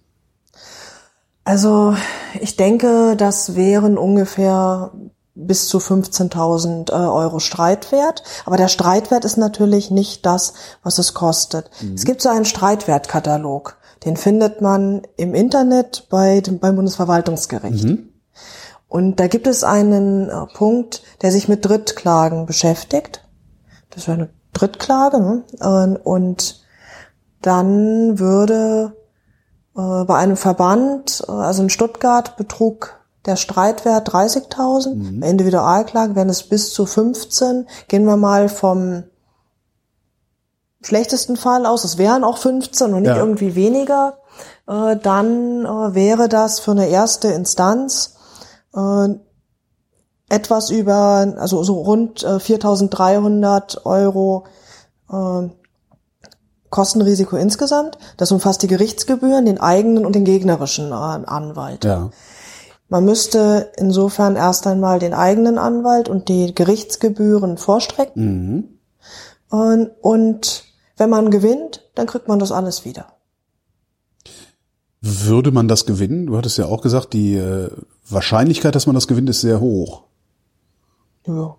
[1.43, 1.95] Also
[2.39, 4.91] ich denke, das wären ungefähr
[5.35, 8.23] bis zu 15.000 äh, Euro Streitwert.
[8.45, 11.69] Aber der Streitwert ist natürlich nicht das, was es kostet.
[11.93, 13.77] Es gibt so einen Streitwertkatalog.
[14.05, 17.85] Den findet man im Internet bei dem, beim Bundesverwaltungsgericht.
[18.87, 23.23] Und da gibt es einen äh, Punkt, der sich mit Drittklagen beschäftigt.
[23.89, 25.19] Das wäre eine Drittklage.
[25.19, 25.99] Ne?
[26.03, 26.63] Und
[27.41, 28.95] dann würde
[29.75, 35.19] äh, bei einem Verband, äh, also in Stuttgart, betrug der Streitwert 30.000.
[35.19, 37.67] Bei Individualklagen wären es bis zu 15.
[37.87, 39.03] Gehen wir mal vom
[40.83, 43.17] schlechtesten Fall aus, es wären auch 15 und nicht Ja.
[43.17, 44.19] irgendwie weniger.
[44.67, 45.63] Dann
[45.95, 48.14] wäre das für eine erste Instanz
[48.75, 49.15] äh,
[50.29, 54.45] etwas über, also so rund äh, 4.300 Euro
[55.11, 55.49] äh,
[56.69, 57.97] Kostenrisiko insgesamt.
[58.17, 61.85] Das umfasst die Gerichtsgebühren, den eigenen und den gegnerischen äh, Anwalt.
[61.85, 62.09] Ja.
[62.87, 68.79] Man müsste insofern erst einmal den eigenen Anwalt und die Gerichtsgebühren vorstrecken.
[69.49, 70.65] Und, und
[70.97, 73.14] wenn man gewinnt, dann kriegt man das alles wieder.
[75.07, 76.25] Würde man das gewinnen?
[76.25, 77.69] Du hattest ja auch gesagt, die äh,
[78.09, 80.03] Wahrscheinlichkeit, dass man das gewinnt, ist sehr hoch.
[81.27, 81.55] Ja.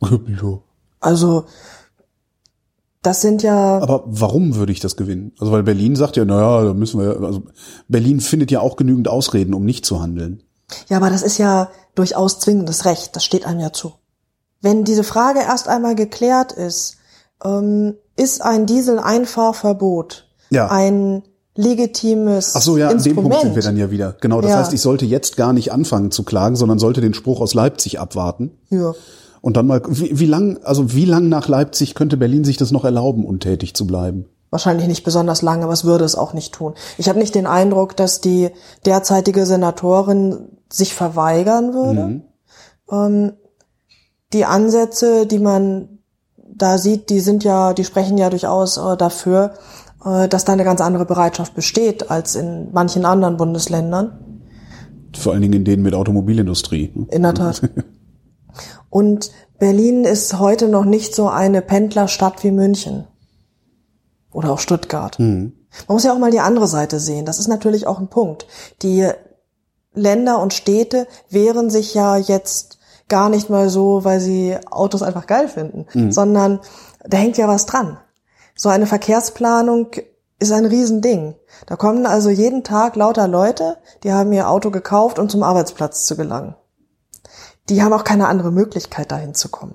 [0.10, 0.58] Ja.
[1.00, 1.44] Also
[3.02, 5.32] das sind ja Aber warum würde ich das gewinnen?
[5.38, 7.42] Also weil Berlin sagt ja, naja, da müssen wir, also
[7.86, 10.42] Berlin findet ja auch genügend Ausreden, um nicht zu handeln.
[10.88, 13.14] ja, aber das ist ja durchaus zwingendes Recht.
[13.14, 13.92] Das steht einem ja zu.
[14.62, 16.96] wenn diese Frage erst einmal geklärt ist,
[17.44, 20.68] ähm, ist ein Diesel-Einfahrverbot Ja.
[20.70, 21.22] ein
[21.56, 23.16] legitimes Ach so, ja, an dem?
[23.16, 24.14] Punkt sind wir dann ja wieder.
[24.20, 24.58] Genau, das Ja.
[24.58, 27.98] heißt, ich sollte jetzt gar nicht anfangen zu klagen, sondern sollte den Spruch aus Leipzig
[28.00, 28.50] abwarten.
[28.70, 28.94] ja.
[29.42, 32.72] Und dann mal, wie, wie lang, also wie lang nach Leipzig könnte Berlin sich das
[32.72, 34.24] noch erlauben, untätig zu bleiben?
[34.50, 36.74] Wahrscheinlich nicht besonders lange, aber es würde es auch nicht tun.
[36.98, 38.50] Ich habe nicht den Eindruck, dass die
[38.86, 42.22] derzeitige Senatorin sich verweigern würde.
[42.90, 43.32] Ähm,
[44.32, 45.98] die Ansätze, die man
[46.36, 49.52] da sieht, die sind ja, die sprechen ja durchaus äh, dafür,
[50.28, 54.18] dass da eine ganz andere Bereitschaft besteht als in manchen anderen Bundesländern.
[55.16, 56.92] Vor allen Dingen in denen mit Automobilindustrie.
[56.94, 57.06] ne?
[57.10, 57.62] In der Tat.
[58.90, 63.04] Und Berlin ist heute noch nicht so eine Pendlerstadt wie München.
[64.32, 65.18] Oder auch Stuttgart.
[65.88, 67.24] Man muss ja auch mal die andere Seite sehen.
[67.24, 68.46] Das ist natürlich auch ein Punkt.
[68.82, 69.08] Die
[69.94, 75.26] Länder und Städte wehren sich ja jetzt gar nicht mal so, weil sie Autos einfach
[75.26, 76.60] geil finden, sondern
[77.04, 77.98] da hängt ja was dran.
[78.56, 79.88] So eine Verkehrsplanung
[80.38, 81.34] ist ein Riesending.
[81.66, 86.06] Da kommen also jeden Tag lauter Leute, die haben ihr Auto gekauft, um zum Arbeitsplatz
[86.06, 86.54] zu gelangen.
[87.68, 89.74] Die haben auch keine andere Möglichkeit, dahin zu kommen.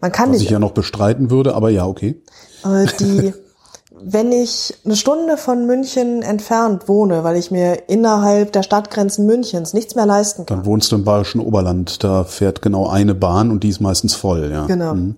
[0.00, 2.22] Man kann Was nicht ich ja noch bestreiten würde, aber ja, okay.
[2.64, 3.34] äh, die,
[4.00, 9.74] wenn ich eine Stunde von München entfernt wohne, weil ich mir innerhalb der Stadtgrenzen Münchens
[9.74, 10.58] nichts mehr leisten kann.
[10.58, 14.14] Dann wohnst du im bayerischen Oberland, da fährt genau eine Bahn und die ist meistens
[14.14, 14.66] voll, ja.
[14.66, 14.94] Genau.
[14.94, 15.14] Äh,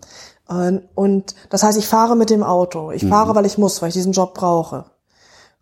[0.94, 2.90] Und das heißt, ich fahre mit dem Auto.
[2.90, 4.86] Ich fahre, weil ich muss, weil ich diesen Job brauche.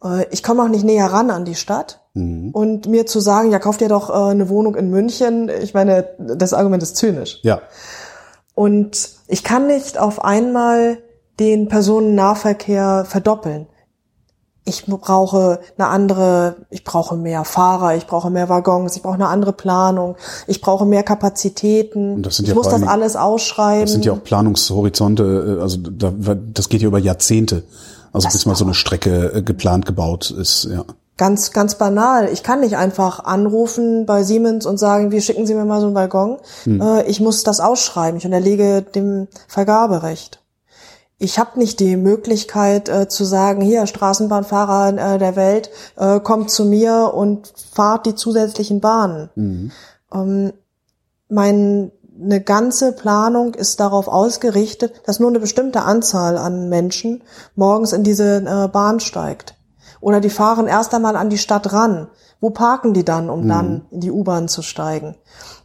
[0.05, 2.01] Äh, Ich komme auch nicht näher ran an die Stadt.
[2.15, 6.09] Und mir zu sagen, ja, kauft ihr doch äh, eine Wohnung in München, ich meine,
[6.19, 7.39] das Argument ist zynisch.
[7.43, 7.63] Ja.
[8.55, 10.99] Und ich kann nicht auf einmal
[11.41, 13.67] den Personennahverkehr verdoppeln.
[14.65, 19.27] Ich brauche eine andere, ich brauche mehr Fahrer, ich brauche mehr Waggons, ich brauche eine
[19.27, 20.15] andere Planung,
[20.47, 22.15] ich brauche mehr Kapazitäten.
[22.15, 23.83] Und das sind ich ja muss das alles ausschreiben.
[23.83, 26.13] Das sind ja auch Planungshorizonte, äh, also da,
[26.53, 27.65] das geht ja über Jahrzehnte.
[28.13, 30.85] Also bis mal so eine Strecke äh, geplant gebaut ist, ja.
[31.19, 32.29] Ganz, ganz banal.
[32.33, 35.87] Ich kann nicht einfach anrufen bei Siemens und sagen, wir schicken Sie mir mal so
[35.87, 36.39] einen Waggon.
[36.67, 38.17] Äh, ich muss das ausschreiben.
[38.19, 40.42] Ich unterlege dem Vergaberecht.
[41.23, 46.51] Ich habe nicht die Möglichkeit äh, zu sagen, hier Straßenbahnfahrer äh, der Welt, äh, kommt
[46.51, 49.31] zu mir und fahrt die zusätzlichen Bahnen.
[50.13, 50.53] Ähm,
[51.29, 57.23] mein, eine ganze Planung ist darauf ausgerichtet, dass nur eine bestimmte Anzahl an Menschen
[57.55, 59.55] morgens in diese äh, Bahn steigt.
[60.01, 62.09] Oder die fahren erst einmal an die Stadt ran.
[62.41, 65.15] Wo parken die dann, um dann in die U-Bahn zu steigen?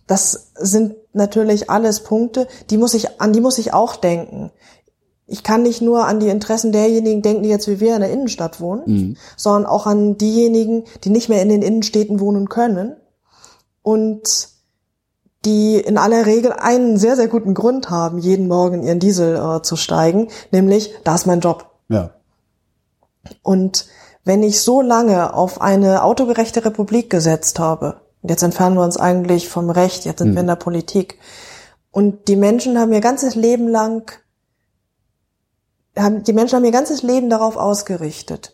[0.06, 4.52] Das sind natürlich alles Punkte, die muss ich, an die muss ich auch denken.
[5.28, 8.12] Ich kann nicht nur an die Interessen derjenigen denken, die jetzt wie wir in der
[8.12, 12.96] Innenstadt wohnen, sondern auch an diejenigen, die nicht mehr in den Innenstädten wohnen können
[13.84, 14.50] und
[15.46, 19.36] die in aller Regel einen sehr, sehr guten Grund haben, jeden Morgen in ihren Diesel
[19.36, 21.70] äh, zu steigen, nämlich, da ist mein Job.
[21.90, 22.12] Ja.
[23.44, 23.88] Und
[24.24, 28.98] wenn ich so lange auf eine autogerechte Republik gesetzt habe, und jetzt entfernen wir uns
[28.98, 31.18] eigentlich vom Recht, jetzt sind wir in der Politik,
[31.92, 34.12] und die Menschen haben ihr ganzes Leben lang,
[35.98, 38.54] haben, die Menschen haben ihr ganzes Leben darauf ausgerichtet,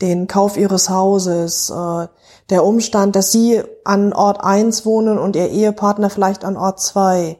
[0.00, 2.08] den Kauf ihres Hauses, äh,
[2.50, 7.38] der Umstand, dass sie an Ort eins wohnen und ihr Ehepartner vielleicht an Ort zwei,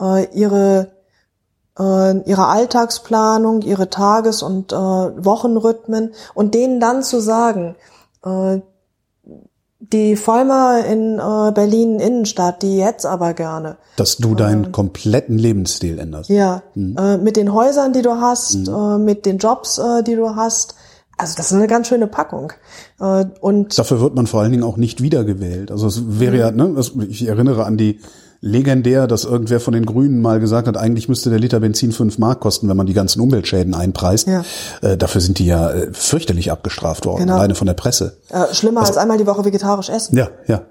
[0.00, 0.92] äh, ihre
[1.78, 6.14] äh, ihre Alltagsplanung, ihre Tages- und Wochenrhythmen.
[6.34, 7.74] Und denen dann zu sagen,
[9.92, 15.98] die Vollmer in äh, Berlin Innenstadt, die jetzt aber gerne, Dass du deinen kompletten Lebensstil
[15.98, 16.30] änderst.
[16.30, 20.36] ja, äh, mit den Häusern, die du hast, äh, mit den Jobs, äh, die du
[20.36, 20.74] hast,
[21.16, 22.52] also das ist eine ganz schöne Packung.
[23.00, 25.70] Äh, und Dafür wird man vor allen Dingen auch nicht wiedergewählt.
[25.70, 26.74] Also es wäre ja, ne,
[27.08, 28.00] ich erinnere an die
[28.46, 32.18] legendär, dass irgendwer von den Grünen mal gesagt hat, eigentlich müsste der Liter Benzin fünf
[32.18, 34.26] Mark kosten, wenn man die ganzen Umweltschäden einpreist.
[34.28, 34.44] Ja.
[34.82, 37.36] Äh, dafür sind die ja äh, fürchterlich abgestraft worden, Genau.
[37.36, 38.18] alleine von der Presse.
[38.28, 40.16] äh, schlimmer als einmal die Woche vegetarisch essen.
[40.18, 40.62] Ja, ja.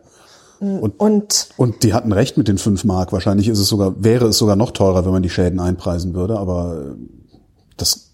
[0.59, 3.11] Und Und die hatten recht mit den fünf Mark.
[3.11, 6.37] Wahrscheinlich ist es sogar, wäre es sogar noch teurer, wenn man die Schäden einpreisen würde,
[6.37, 6.95] aber äh,
[7.75, 8.11] das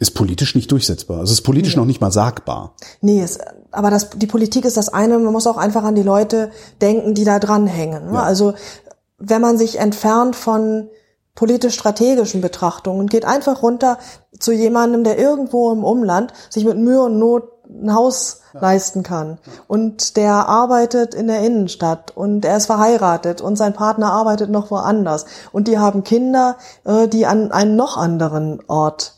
[0.00, 1.18] ist politisch nicht durchsetzbar.
[1.20, 2.74] Also es ist politisch noch nicht mal sagbar.
[3.02, 3.38] Nee, es,
[3.72, 7.14] aber das, die Politik ist das eine, man muss auch einfach an die Leute denken,
[7.14, 8.06] die da dranhängen.
[8.06, 8.14] Ne?
[8.14, 8.22] Ja.
[8.22, 8.54] Also
[9.18, 10.88] wenn man sich entfernt von
[11.34, 13.98] politisch-strategischen Betrachtungen und geht einfach runter
[14.38, 19.38] zu jemandem, der irgendwo im Umland sich mit Mühe und Not ein Haus leisten kann
[19.68, 24.72] und der arbeitet in der Innenstadt und er ist verheiratet und sein Partner arbeitet noch
[24.72, 29.14] woanders und die haben Kinder, äh, die an einen noch anderen Ort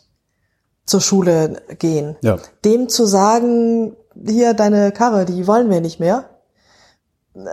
[0.84, 2.16] zur Schule gehen.
[2.20, 2.38] Ja.
[2.64, 6.24] Dem zu sagen, hier deine Karre, die wollen wir nicht mehr,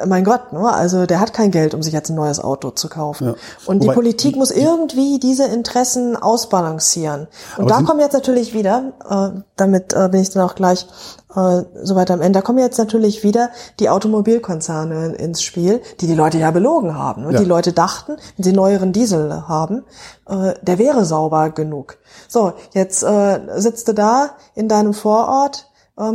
[0.06, 0.70] mein Gott, ne?
[0.74, 3.28] also der hat kein Geld, um sich jetzt ein neues Auto zu kaufen.
[3.28, 3.36] Ja.
[3.66, 7.28] Und Wobei- die Politik muss irgendwie diese Interessen ausbalancieren.
[7.58, 10.86] Und da kommen jetzt natürlich wieder, äh, damit äh, bin ich dann auch gleich
[11.34, 16.16] äh, soweit am Ende, da kommen jetzt natürlich wieder die Automobilkonzerne ins Spiel, die die
[16.16, 17.24] Leute ja belogen haben.
[17.24, 17.34] Ne?
[17.34, 17.40] Ja.
[17.40, 19.86] Die Leute dachten, wenn sie neueren Diesel haben,
[20.28, 22.00] äh, der wäre sauber genug.
[22.28, 25.69] So, jetzt äh, sitzt du da in deinem Vorort,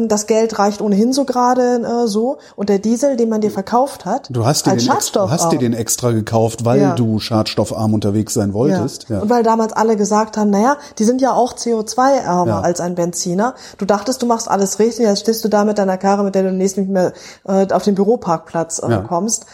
[0.09, 4.05] das Geld reicht ohnehin so gerade äh, so und der Diesel, den man dir verkauft
[4.05, 6.94] hat, Du hast dir, als den, ex- du hast dir den extra gekauft, weil Ja.
[6.94, 9.09] du schadstoffarm unterwegs sein wolltest.
[9.11, 9.20] Ja.
[9.20, 12.61] Und weil damals alle gesagt haben, naja, die sind ja auch CO2-ärmer Ja.
[12.61, 13.55] als ein Benziner.
[13.79, 16.42] Du dachtest, du machst alles richtig, jetzt stehst du da mit deiner Karre, mit der
[16.44, 17.12] du demnächst nicht mehr
[17.47, 19.01] äh, auf den Büroparkplatz äh, Ja.
[19.01, 19.47] kommst.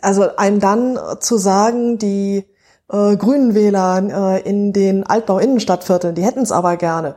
[0.00, 2.44] Also einem dann äh, zu sagen, die
[2.90, 7.16] äh, Grünen Wähler äh, in den Altbau-Innenstadtvierteln, die hätten es aber gerne.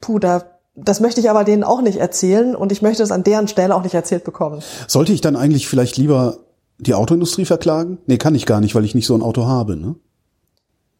[0.00, 0.42] Puh, da,
[0.74, 3.74] das möchte ich aber denen auch nicht erzählen und ich möchte es an deren Stelle
[3.74, 4.62] auch nicht erzählt bekommen.
[4.88, 6.38] Sollte ich dann eigentlich vielleicht lieber
[6.78, 7.98] die Autoindustrie verklagen?
[8.06, 9.76] Nee, kann ich gar nicht, weil ich nicht so ein Auto habe.
[9.76, 9.94] Ne?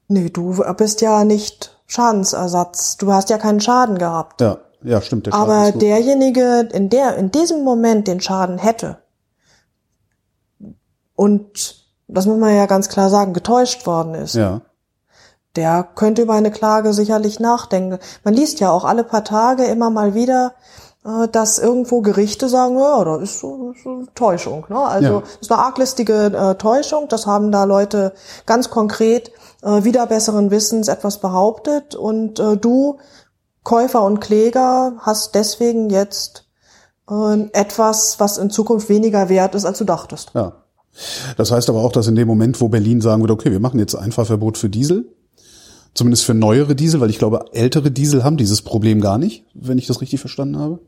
[0.08, 2.96] Nee, du bist ja nicht Schadensersatz.
[2.98, 4.40] Du hast ja keinen Schaden gehabt.
[4.40, 5.26] Ja, ja, stimmt.
[5.26, 8.98] Der Schaden Aber nur- derjenige, in der, in diesem Moment den Schaden hätte
[11.14, 11.76] und,
[12.08, 14.61] das muss man ja ganz klar sagen, getäuscht worden ist, Ja,
[15.56, 17.98] der könnte über eine Klage sicherlich nachdenken.
[18.24, 20.54] Man liest ja auch alle paar Tage immer mal wieder,
[21.04, 24.64] äh, dass irgendwo Gerichte sagen, ja, das ist so, so eine Täuschung.
[24.68, 24.78] Ne?
[24.78, 25.20] Also Ja.
[25.20, 27.08] das ist eine arglistige äh, Täuschung.
[27.08, 28.12] Das haben da Leute
[28.46, 31.94] ganz konkret äh, wieder besseren Wissens etwas behauptet.
[31.94, 32.98] Und äh, du,
[33.62, 36.46] Käufer und Kläger, hast deswegen jetzt
[37.10, 40.30] äh, etwas, was in Zukunft weniger wert ist, als du dachtest.
[40.34, 40.52] ja.
[41.38, 43.78] Das heißt aber auch, dass in dem Moment, wo Berlin sagen würde, okay, wir machen
[43.80, 45.06] jetzt Einfahrverbot für Diesel,
[45.94, 49.78] zumindest für neuere Diesel, weil ich glaube, ältere Diesel haben dieses Problem gar nicht, wenn
[49.78, 50.81] ich das richtig verstanden habe.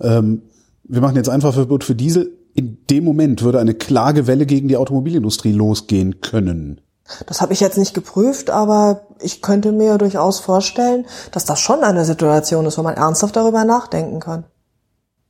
[0.00, 0.42] Ähm,
[0.84, 2.36] wir machen jetzt Einfahrverbot für Diesel.
[2.54, 6.80] In dem Moment würde eine Klagewelle gegen die Automobilindustrie losgehen können.
[7.26, 11.80] Das habe ich jetzt nicht geprüft, aber ich könnte mir durchaus vorstellen, dass das schon
[11.80, 14.44] eine Situation ist, wo man ernsthaft darüber nachdenken kann.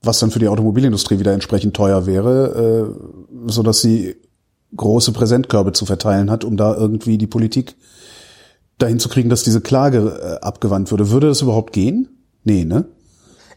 [0.04, 4.16] was dann für die Automobilindustrie wieder entsprechend teuer wäre, äh, so dass sie
[4.76, 7.76] große Präsentkörbe zu verteilen hat, um da irgendwie die Politik
[8.82, 11.10] dahin zu kriegen, dass diese Klage äh, abgewandt würde.
[11.10, 12.08] Würde das überhaupt gehen?
[12.44, 12.86] Nee, ne?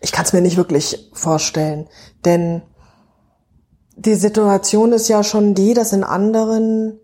[0.01, 1.88] Ich kann es mir nicht wirklich vorstellen,
[2.25, 2.61] denn
[3.95, 6.99] die Situation ist ja schon die, dass in anderen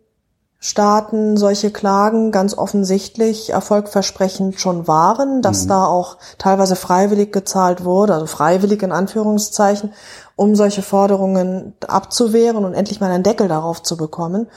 [0.63, 8.13] Staaten solche Klagen ganz offensichtlich erfolgversprechend schon waren, dass da auch teilweise freiwillig gezahlt wurde,
[8.13, 9.91] also freiwillig in Anführungszeichen,
[10.35, 14.49] um solche Forderungen abzuwehren und endlich mal einen Deckel darauf zu bekommen.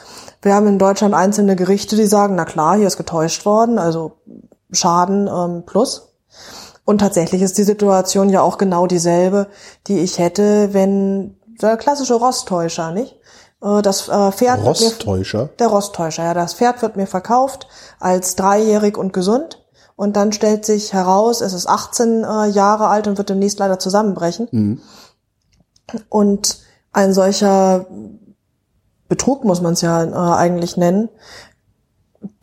[0.43, 4.13] Wir haben in Deutschland einzelne Gerichte, die sagen, na klar, hier ist getäuscht worden, also
[4.73, 6.13] Schaden ähm, plus.
[6.85, 9.47] Und tatsächlich ist die Situation ja auch genau dieselbe,
[9.87, 13.17] die ich hätte, wenn der klassische Rosttäuscher, nicht?
[13.65, 15.49] Äh, Das äh, Pferd Rosttäuscher.
[15.59, 16.35] der Rosttäuscher, ja.
[16.35, 17.67] Das Pferd wird mir verkauft
[17.99, 19.61] als dreijährig und gesund.
[19.97, 23.79] Und dann stellt sich heraus, es ist 18 äh, Jahre alt und wird demnächst leider
[23.79, 24.49] zusammenbrechen.
[26.09, 26.59] Und
[26.93, 27.87] ein solcher
[29.09, 31.09] Betrug muss man es ja äh, eigentlich nennen,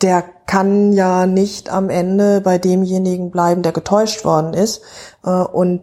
[0.01, 4.81] der kann ja nicht am Ende bei demjenigen bleiben, der getäuscht worden ist
[5.25, 5.81] äh, und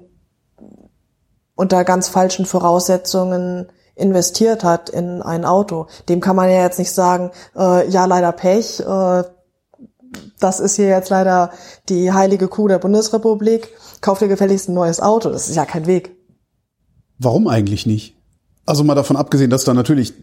[1.54, 5.86] unter ganz falschen Voraussetzungen investiert hat in ein Auto.
[6.08, 9.24] Dem kann man ja jetzt nicht sagen, äh, ja leider Pech, äh,
[10.40, 11.50] das ist hier jetzt leider
[11.88, 13.68] die heilige Kuh der Bundesrepublik,
[14.00, 15.30] kauf dir gefälligst ein neues Auto.
[15.30, 16.16] Das ist ja kein Weg.
[17.18, 18.16] Warum eigentlich nicht?
[18.64, 20.14] Also mal davon abgesehen, dass da natürlich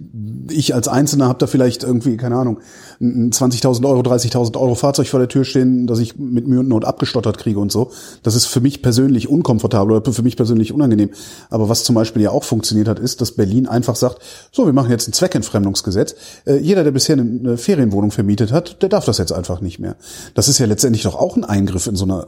[0.50, 2.60] ich als Einzelner habe da vielleicht irgendwie, keine Ahnung,
[3.00, 6.68] ein 20.000 Euro, 30.000 Euro Fahrzeug vor der Tür stehen, das ich mit Mühe und
[6.68, 7.92] Not abgestottert kriege und so.
[8.24, 11.10] Das ist für mich persönlich unkomfortabel oder für mich persönlich unangenehm.
[11.50, 14.20] Aber was zum Beispiel ja auch funktioniert hat, ist, dass Berlin einfach sagt,
[14.52, 16.16] so, wir machen jetzt ein Zweckentfremdungsgesetz.
[16.46, 19.96] Äh, jeder, der bisher eine, Ferienwohnung vermietet hat, der darf das jetzt einfach nicht mehr.
[20.34, 22.28] Das ist ja letztendlich doch auch ein Eingriff in so eine,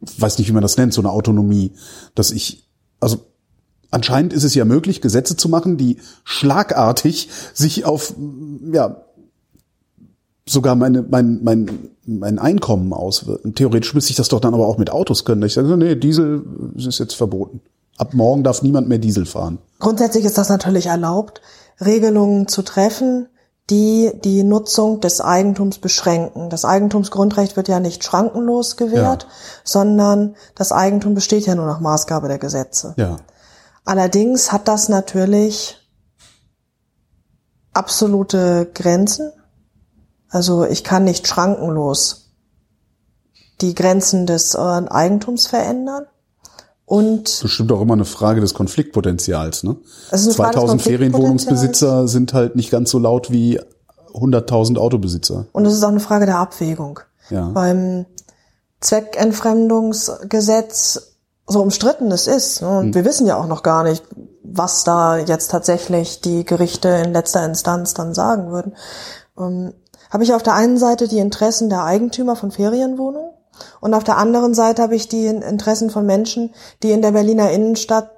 [0.00, 1.72] weiß nicht, wie man das nennt, so eine Autonomie,
[2.14, 2.68] dass ich,
[3.00, 3.18] also
[3.90, 8.14] anscheinend ist es ja möglich, Gesetze zu machen, die schlagartig sich auf,
[8.72, 9.04] ja,
[10.48, 13.54] sogar meine, mein, mein, mein Einkommen auswirken.
[13.54, 15.42] Theoretisch müsste ich das doch dann aber auch mit Autos können.
[15.42, 16.44] Ich sage, nee, Diesel
[16.76, 17.60] ist jetzt verboten.
[17.96, 19.58] Ab morgen darf niemand mehr Diesel fahren.
[19.80, 21.40] Grundsätzlich ist das natürlich erlaubt,
[21.84, 23.28] Regelungen zu treffen,
[23.70, 26.48] die die Nutzung des Eigentums beschränken.
[26.48, 29.28] Das Eigentumsgrundrecht wird ja nicht schrankenlos gewährt, Ja.
[29.64, 32.94] sondern das Eigentum besteht ja nur nach Maßgabe der Gesetze.
[32.96, 33.16] Ja.
[33.84, 35.76] Allerdings hat das natürlich
[37.72, 39.32] absolute Grenzen.
[40.28, 42.28] Also ich kann nicht schrankenlos
[43.60, 46.06] die Grenzen des äh, Eigentums verändern.
[46.84, 49.64] Und Bestimmt auch immer eine Frage des Konfliktpotenzials.
[49.64, 49.76] Ne?
[50.10, 53.60] Es ist eine Frage des 2000 Ferienwohnungsbesitzer sind halt nicht ganz so laut wie
[54.14, 55.44] 100.000 Autobesitzer.
[55.52, 57.00] Und es ist auch eine Frage der Abwägung.
[57.28, 57.48] Ja.
[57.48, 58.06] Beim
[58.80, 61.16] Zweckentfremdungsgesetz,
[61.46, 64.02] so umstritten es ist, ne, und wir wissen ja auch noch gar nicht,
[64.42, 68.74] was da jetzt tatsächlich die Gerichte in letzter Instanz dann sagen würden,
[69.38, 69.74] ähm,
[70.10, 73.30] habe ich auf der einen Seite die Interessen der Eigentümer von Ferienwohnungen
[73.80, 77.50] und auf der anderen Seite habe ich die Interessen von Menschen, die in der Berliner
[77.50, 78.10] Innenstadt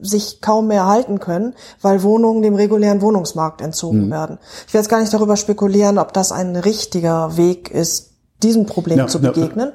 [0.00, 4.10] sich kaum mehr halten können, weil Wohnungen dem regulären Wohnungsmarkt entzogen Mhm.
[4.10, 4.38] werden.
[4.66, 8.10] Ich will jetzt gar nicht darüber spekulieren, ob das ein richtiger Weg ist,
[8.42, 9.72] diesem Problem Ja, zu begegnen.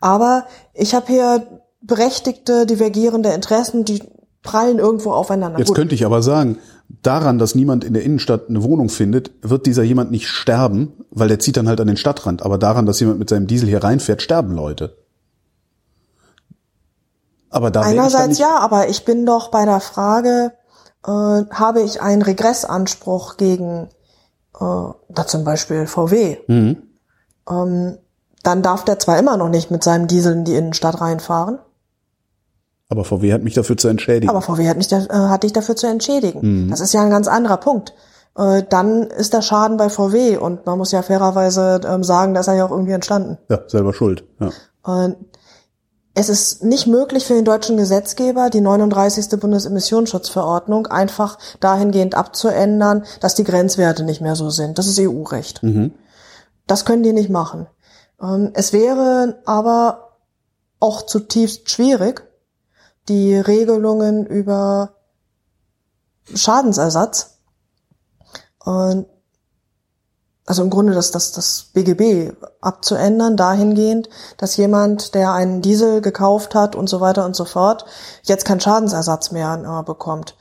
[0.00, 1.42] Aber ich habe hier
[1.82, 4.02] berechtigte, divergierende Interessen, die
[4.42, 5.58] prallen irgendwo aufeinander.
[5.58, 5.76] Jetzt Gut.
[5.76, 6.58] könnte ich aber sagen,
[7.06, 11.28] daran, dass niemand in der Innenstadt eine Wohnung findet, wird dieser jemand nicht sterben, weil
[11.28, 12.42] der zieht dann halt an den Stadtrand.
[12.42, 14.96] Aber daran, dass jemand mit seinem Diesel hier reinfährt, sterben Leute.
[17.50, 20.52] Aber da Einerseits ja, aber ich bin doch bei der Frage,
[21.06, 23.88] äh, habe ich einen Regressanspruch gegen
[24.60, 26.38] äh, da zum Beispiel VW?
[26.48, 26.82] Mhm.
[27.48, 27.98] Ähm,
[28.42, 31.58] dann darf der zwar immer noch nicht mit seinem Diesel in die Innenstadt reinfahren,
[32.88, 34.30] aber VW hat mich dafür zu entschädigen.
[34.30, 36.68] aber VW hat, mich da, äh, hat dich dafür zu entschädigen.
[36.70, 37.94] Das ist ja ein ganz anderer Punkt.
[38.36, 42.40] Äh, dann ist der Schaden bei VW und man muss ja fairerweise ähm, sagen, da
[42.40, 43.38] ist er ja auch irgendwie entstanden.
[43.48, 44.24] ja, selber schuld.
[44.40, 44.50] Ja.
[46.14, 49.38] Es ist nicht möglich für den deutschen Gesetzgeber, die 39.
[49.40, 54.78] Bundesemissionsschutzverordnung einfach dahingehend abzuändern, dass die Grenzwerte nicht mehr so sind.
[54.78, 55.60] Das ist EU-Recht.
[56.66, 57.66] Das können die nicht machen.
[58.22, 60.14] Ähm, Es wäre aber
[60.80, 62.22] auch zutiefst schwierig,
[63.08, 64.94] die Regelungen über
[66.34, 67.38] Schadensersatz
[68.64, 69.06] und
[70.46, 76.54] also im Grunde das, das, das BGB abzuändern, dahingehend, dass jemand, der einen Diesel gekauft
[76.54, 77.84] hat und so weiter und so fort,
[78.22, 80.36] jetzt keinen Schadensersatz mehr äh, bekommt.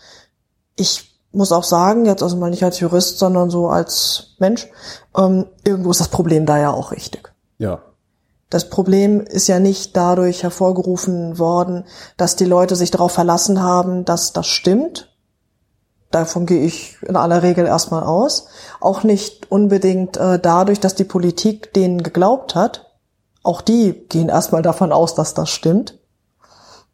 [0.76, 4.70] Ich muss auch sagen, jetzt also mal nicht als Jurist, sondern so als Mensch,
[5.18, 7.34] ähm, irgendwo ist das Problem da ja auch richtig.
[7.58, 7.82] ja.
[8.50, 11.84] Das Problem ist ja nicht dadurch hervorgerufen worden,
[12.18, 15.12] dass die Leute sich darauf verlassen haben, dass das stimmt.
[16.12, 18.48] Davon gehe ich in aller Regel erstmal aus.
[18.80, 22.92] Auch nicht unbedingt äh, dadurch, dass die Politik denen geglaubt hat.
[23.44, 25.98] Auch die gehen erstmal davon aus, dass das stimmt.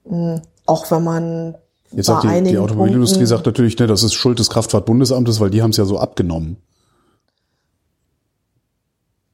[0.06, 1.56] Mm, Auch wenn man
[1.92, 5.50] Jetzt sagt die, die Automobilindustrie Punkten- sagt natürlich, ne, das ist Schuld des Kraftfahrtbundesamtes, weil
[5.50, 6.58] die haben es ja so abgenommen.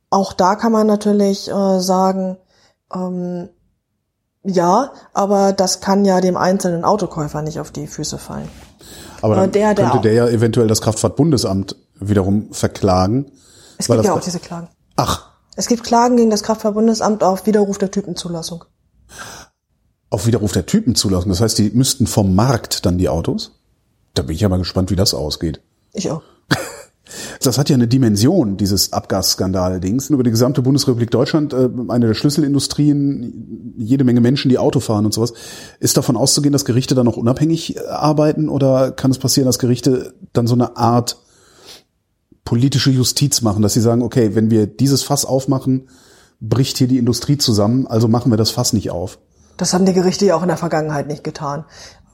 [0.09, 2.37] Auch da kann man natürlich äh, sagen,
[2.93, 3.49] ähm,
[4.43, 8.47] ja, aber das kann ja dem einzelnen Autokäufer nicht auf die Füße fallen.
[9.21, 13.31] Aber Aber dann der- der könnte der ja eventuell das Kraftfahrtbundesamt wiederum verklagen.
[13.77, 14.69] Es gibt ja auch diese Klagen.
[14.95, 18.63] Ach, Es gibt Klagen gegen das Kraftfahrtbundesamt auf Widerruf der Typenzulassung.
[20.09, 21.29] auf Widerruf der Typenzulassung.
[21.29, 23.59] Das heißt, die müssten vom Markt dann die Autos?
[24.13, 25.61] Da bin ich aber gespannt, wie das ausgeht.
[25.93, 26.21] Ich auch.
[27.41, 30.09] Das hat ja eine Dimension, dieses Abgasskandal-Dings.
[30.09, 35.05] Über die gesamte Bundesrepublik Deutschland, äh, eine der Schlüsselindustrien, jede Menge Menschen, die Auto fahren
[35.05, 35.33] und sowas.
[35.79, 39.59] Ist davon auszugehen, dass Gerichte dann noch unabhängig äh, arbeiten oder kann es passieren, dass
[39.59, 41.17] Gerichte dann so eine Art
[42.43, 45.89] politische Justiz machen, dass sie sagen, okay, wenn wir dieses Fass aufmachen,
[46.39, 49.19] bricht hier die Industrie zusammen, also machen wir das Fass nicht auf.
[49.57, 51.65] Das haben die Gerichte ja auch in der Vergangenheit nicht getan.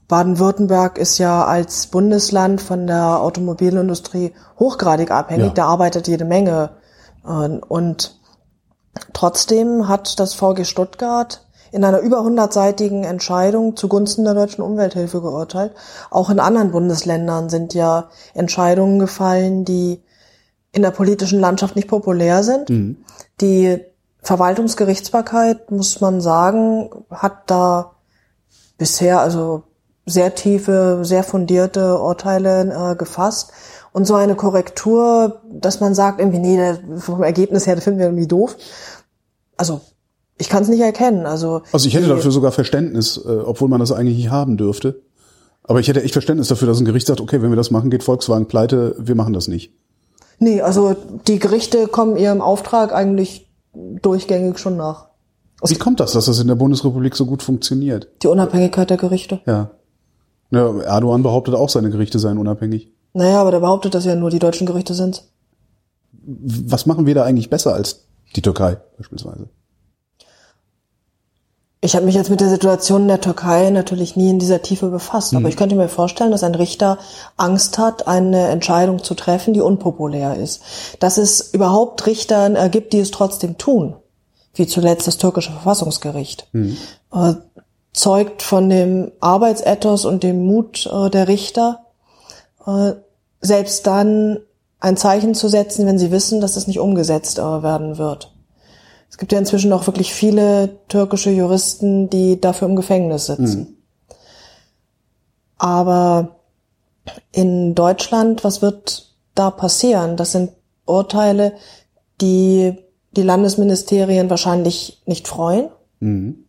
[0.08, 5.47] Baden-Württemberg ist ja als Bundesland von der Automobilindustrie hochgradig abhängig.
[5.47, 5.54] Ja.
[5.54, 6.72] Da arbeitet jede Menge.
[7.26, 8.20] äh, Und
[9.14, 15.74] trotzdem hat das VG Stuttgart in einer über hundertseitigen Entscheidung zugunsten der deutschen Umwelthilfe geurteilt.
[16.12, 20.04] Auch in anderen Bundesländern sind ja Entscheidungen gefallen, die
[20.72, 22.70] in der politischen Landschaft nicht populär sind.
[23.41, 23.80] Die
[24.22, 27.93] Verwaltungsgerichtsbarkeit, muss man sagen, hat da
[28.78, 29.64] bisher also
[30.06, 33.51] sehr tiefe, sehr fundierte Urteile äh, gefasst.
[33.91, 38.08] Und so eine Korrektur, dass man sagt, irgendwie, nee, vom Ergebnis her, das finden wir
[38.08, 38.58] irgendwie doof.
[39.56, 39.82] Also,
[40.38, 41.28] ich kann es nicht erkennen.
[41.28, 45.01] Also, Also ich hätte dafür sogar Verständnis, äh, obwohl man das eigentlich nicht haben dürfte.
[45.64, 47.89] Aber ich hätte echt Verständnis dafür, dass ein Gericht sagt, okay, wenn wir das machen,
[47.89, 49.74] geht Volkswagen pleite, wir machen das nicht.
[50.39, 50.95] Nee, also
[51.28, 55.08] die Gerichte kommen ihrem Auftrag eigentlich durchgängig schon nach.
[55.66, 58.10] Wie kommt das, dass das in der Bundesrepublik so gut funktioniert?
[58.24, 59.39] Die Unabhängigkeit der Gerichte.
[59.45, 59.72] Ja.
[60.54, 62.91] Ja Erdogan behauptet auch, seine Gerichte seien unabhängig.
[63.14, 65.24] Naja, aber der behauptet, dass ja nur die deutschen Gerichte sind.
[66.26, 69.49] Was machen wir da eigentlich besser als die Türkei beispielsweise?
[71.82, 74.88] Ich habe mich jetzt mit der Situation in der Türkei natürlich nie in dieser Tiefe
[74.88, 76.97] befasst, aber ich könnte mir vorstellen, dass ein Richter
[77.36, 80.62] Angst hat, eine Entscheidung zu treffen, die unpopulär ist.
[81.01, 83.97] Dass es überhaupt Richter äh, gibt, die es trotzdem tun,
[84.54, 86.47] wie zuletzt das türkische Verfassungsgericht.
[86.54, 87.34] Äh,
[87.94, 91.86] zeugt von dem Arbeitsethos und dem Mut äh, der Richter,
[92.66, 92.94] äh,
[93.39, 94.39] selbst dann
[94.80, 98.34] ein Zeichen zu setzen, wenn sie wissen, dass es nicht umgesetzt äh, werden wird.
[99.10, 103.60] Es gibt ja inzwischen auch wirklich viele türkische Juristen, die dafür im Gefängnis sitzen.
[103.60, 103.78] Mhm.
[105.58, 106.39] Aber
[107.32, 110.18] in Deutschland, was wird da passieren?
[110.18, 110.52] Das sind
[110.86, 111.54] Urteile,
[112.22, 112.78] die
[113.16, 115.70] die Landesministerien wahrscheinlich nicht freuen.
[116.00, 116.43] Mhm.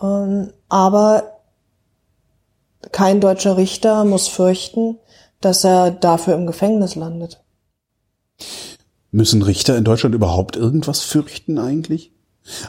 [0.00, 1.40] Ähm, aber
[2.92, 4.98] kein deutscher Richter muss fürchten,
[5.40, 7.42] dass er dafür im Gefängnis landet.
[9.10, 12.12] Müssen Richter in Deutschland überhaupt irgendwas fürchten eigentlich?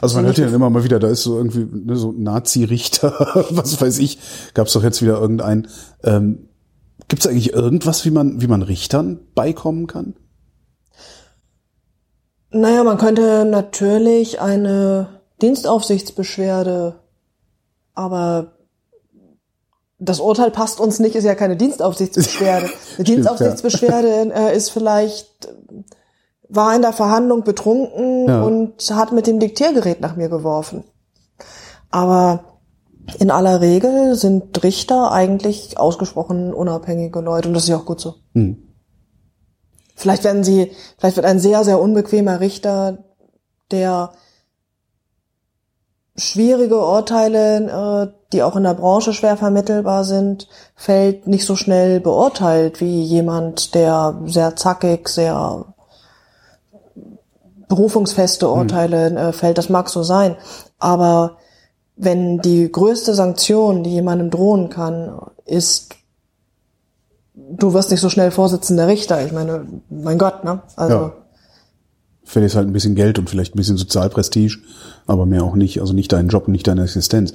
[0.00, 3.80] Also man hört ja immer mal wieder, da ist so irgendwie ne, so Nazi-Richter, was
[3.80, 4.18] weiß ich,
[4.54, 5.68] gab es doch jetzt wieder irgendeinen.
[6.04, 6.48] Ähm,
[7.08, 10.14] Gibt es eigentlich irgendwas, wie man, wie man Richtern beikommen kann?
[12.50, 17.00] Naja, man könnte natürlich eine Dienstaufsichtsbeschwerde,
[18.00, 18.52] aber
[19.98, 22.70] das Urteil passt uns nicht, ist ja keine Dienstaufsichtsbeschwerde.
[22.96, 25.48] Eine Dienstaufsichtsbeschwerde äh, ist vielleicht
[26.48, 28.42] war in der Verhandlung betrunken ja.
[28.42, 30.82] und hat mit dem Diktiergerät nach mir geworfen.
[31.90, 32.40] Aber
[33.18, 38.00] in aller Regel sind Richter eigentlich ausgesprochen unabhängige Leute und das ist ja auch gut
[38.00, 38.14] so.
[38.34, 38.56] Hm.
[39.94, 43.04] Vielleicht werden sie, vielleicht wird ein sehr, sehr unbequemer Richter,
[43.70, 44.12] der
[46.16, 52.00] schwierige Urteile, äh, die auch in der Branche schwer vermittelbar sind, fällt nicht so schnell
[52.00, 55.64] beurteilt wie jemand, der sehr zackig, sehr
[57.68, 58.58] berufungsfeste hm.
[58.58, 59.32] Urteile hm.
[59.32, 59.58] fällt.
[59.58, 60.36] Das mag so sein.
[60.78, 61.38] Aber
[61.96, 65.94] wenn die größte Sanktion, die jemandem drohen kann, ist,
[67.34, 69.24] du wirst nicht so schnell Vorsitzender Richter.
[69.24, 70.62] Ich meine, mein Gott, ne?
[70.76, 70.96] Also.
[70.96, 71.12] Ja.
[72.30, 74.58] Verlierst halt ein bisschen Geld und vielleicht ein bisschen Sozialprestige,
[75.06, 75.80] aber mehr auch nicht.
[75.80, 77.32] Also nicht deinen Job und nicht deine Existenz.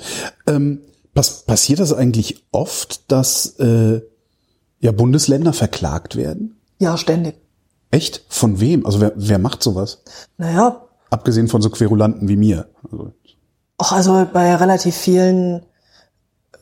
[0.47, 0.79] Ähm,
[1.13, 4.01] pass passiert das eigentlich oft, dass äh,
[4.79, 6.55] ja Bundesländer verklagt werden?
[6.79, 7.35] Ja, ständig.
[7.91, 8.23] Echt?
[8.29, 8.85] Von wem?
[8.85, 10.01] Also wer, wer macht sowas?
[10.37, 10.81] Naja.
[11.09, 12.69] Abgesehen von so Querulanten wie mir.
[12.89, 13.11] Also,
[13.77, 15.65] Ach, also bei relativ vielen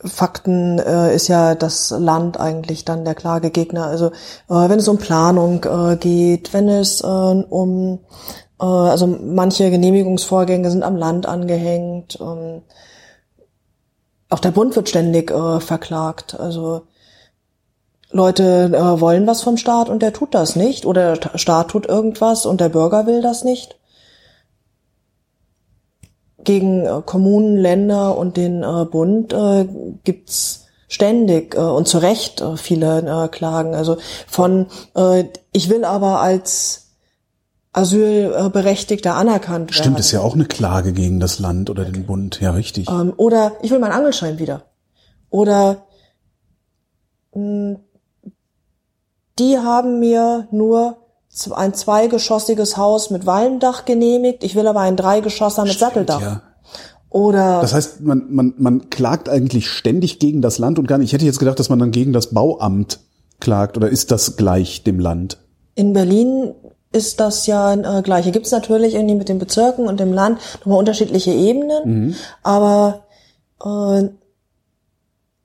[0.06, 3.86] Fakten äh, ist ja das Land eigentlich dann der Klagegegner.
[3.86, 4.08] Also
[4.50, 8.00] äh, wenn es um Planung äh, geht, wenn es äh, um
[8.60, 12.18] äh, also manche Genehmigungsvorgänge sind am Land angehängt.
[12.22, 12.62] Ähm,
[14.30, 16.40] auch der Bund wird ständig äh, verklagt.
[16.40, 16.84] Also
[18.12, 22.46] Leute wollen was vom Staat und der tut das nicht oder der Staat tut irgendwas
[22.46, 23.80] und der Bürger will das nicht.
[26.44, 29.68] Gegen äh, Kommunen, Länder und den äh, Bund äh,
[30.04, 33.76] gibt's ständig äh, und zu Recht äh, viele äh, Klagen.
[33.76, 36.84] Also von äh, ich will aber als
[37.74, 39.74] Asylberechtigter anerkannt werden.
[39.74, 42.88] Stimmt, ist ja auch eine Klage gegen das Land oder den Bund, ja richtig.
[42.90, 44.66] Ähm, oder ich will meinen Angelschein wieder.
[45.30, 45.88] Oder
[47.34, 47.80] mh, hm,
[49.40, 50.98] die haben mir nur
[51.52, 54.44] ein zweigeschossiges Haus mit Walmdach genehmigt.
[54.44, 56.22] Ich will aber ein Dreigeschosser mit Stimmt, Satteldach.
[56.22, 56.42] Ja.
[57.10, 61.08] Oder das heißt, man, man, man klagt eigentlich ständig gegen das Land und gar nicht.
[61.10, 63.00] Ich hätte jetzt gedacht, dass man dann gegen das Bauamt
[63.40, 65.38] klagt oder ist das gleich dem Land?
[65.76, 66.54] In Berlin
[66.92, 68.24] ist das ja äh, gleich.
[68.24, 72.16] Hier gibt es natürlich irgendwie mit den Bezirken und dem Land nochmal unterschiedliche Ebenen, mhm.
[72.42, 73.04] aber
[73.64, 74.10] äh,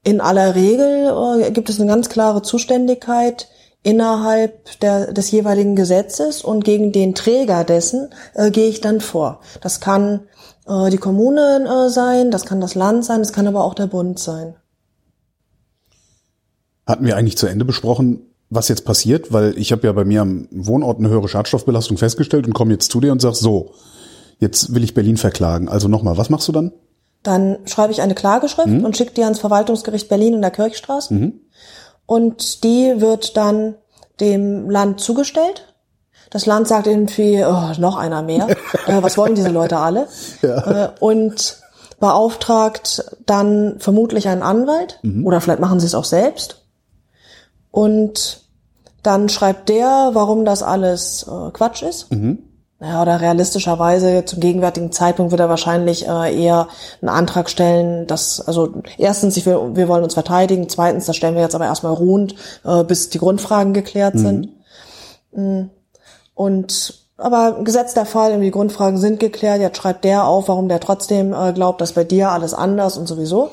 [0.05, 3.49] in aller Regel äh, gibt es eine ganz klare Zuständigkeit
[3.89, 9.41] innerhalb der, des jeweiligen Gesetzes und gegen den Träger dessen äh, gehe ich dann vor.
[9.63, 10.21] Das kann
[10.67, 13.87] äh, die Kommune äh, sein, das kann das Land sein, das kann aber auch der
[13.87, 14.57] Bund sein.
[16.87, 19.33] Hatten wir eigentlich zu Ende besprochen, was jetzt passiert?
[19.33, 22.93] Weil ich habe ja bei mir am Wohnort eine höhere Schadstoffbelastung festgestellt und komme jetzt
[22.93, 23.73] zu dir und sag so,
[24.39, 25.71] jetzt will ich Berlin verklagen.
[25.71, 26.73] Also nochmal, was machst du dann?
[27.23, 28.85] Dann schreibe ich eine Klageschrift mhm.
[28.85, 31.15] und schicke die ans Verwaltungsgericht Berlin in der Kirchstraße.
[31.15, 31.41] Mhm
[32.09, 33.75] und die wird dann
[34.19, 35.75] dem Land zugestellt.
[36.31, 38.49] Das Land sagt irgendwie, oh, noch einer mehr.
[38.87, 40.09] äh, was wollen diese Leute alle?
[40.41, 40.87] Ja.
[40.87, 41.61] Äh, und
[42.01, 45.27] beauftragt dann vermutlich einen Anwalt mhm.
[45.27, 46.65] oder vielleicht machen sie es auch selbst.
[47.71, 48.41] Und
[49.03, 52.11] dann schreibt der, warum das alles äh, Quatsch ist.
[52.11, 52.39] Mhm.
[52.81, 56.69] Ja, oder realistischerweise zum gegenwärtigen Zeitpunkt wird er wahrscheinlich äh, eher
[57.03, 61.35] einen Antrag stellen, dass, also erstens, ich will, wir wollen uns verteidigen, zweitens, das stellen
[61.35, 64.19] wir jetzt aber erstmal ruhend, äh, bis die Grundfragen geklärt mhm.
[64.19, 64.49] sind.
[65.33, 65.71] Mhm.
[66.35, 71.33] Und aber gesetzter Fall, die Grundfragen sind geklärt, jetzt schreibt der auf, warum der trotzdem
[71.33, 73.51] äh, glaubt, dass bei dir alles anders und sowieso.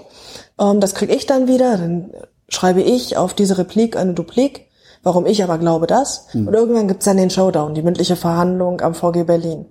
[0.60, 2.12] Ähm, das krieg ich dann wieder, dann
[2.48, 4.65] schreibe ich auf diese Replik eine Duplik
[5.06, 6.28] warum ich aber glaube das.
[6.32, 6.48] Hm.
[6.48, 9.66] Und irgendwann gibt's dann den Showdown, die mündliche Verhandlung am VG Berlin.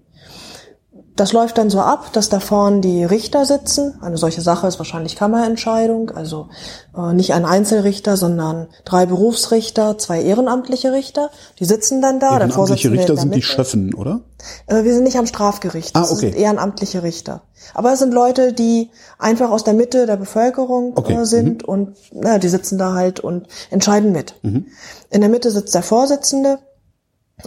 [1.16, 3.98] Das läuft dann so ab, dass da vorne die Richter sitzen.
[4.02, 6.48] Eine solche Sache ist wahrscheinlich Kammerentscheidung, also
[6.96, 11.30] äh, nicht ein Einzelrichter, sondern drei Berufsrichter, zwei ehrenamtliche Richter.
[11.60, 12.38] Die sitzen dann da.
[12.38, 14.22] Ehrenamtliche Richter sind die Schöffen, oder?
[14.66, 15.94] Äh, wir sind nicht am Strafgericht.
[15.94, 16.30] Ah, Das okay.
[16.30, 17.42] sind ehrenamtliche Richter.
[17.74, 21.96] Aber es sind Leute, die einfach aus der Mitte der Bevölkerung Okay, äh, sind und
[22.12, 24.34] na, die sitzen da halt und entscheiden mit.
[24.42, 26.58] In der Mitte sitzt der Vorsitzende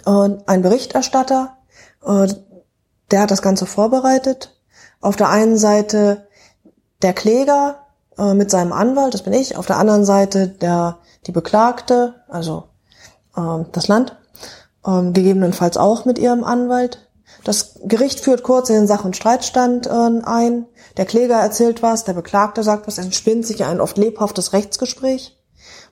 [0.06, 1.58] und ein Berichterstatter,
[2.06, 2.28] äh,
[3.12, 4.56] der hat das Ganze vorbereitet.
[5.02, 6.28] Auf der einen Seite
[7.02, 7.88] der Kläger
[8.18, 9.58] äh, mit seinem Anwalt, das bin ich.
[9.58, 12.66] Auf der anderen Seite der die Beklagte, also
[13.36, 14.16] ähm, das Land,
[14.86, 17.10] ähm, gegebenenfalls auch mit ihrem Anwalt.
[17.44, 20.66] Das Gericht führt kurz in den Sach- und Streitstand äh, ein.
[20.98, 25.37] Der Kläger erzählt was, der Beklagte sagt was, entspinnt sich ein oft lebhaftes Rechtsgespräch.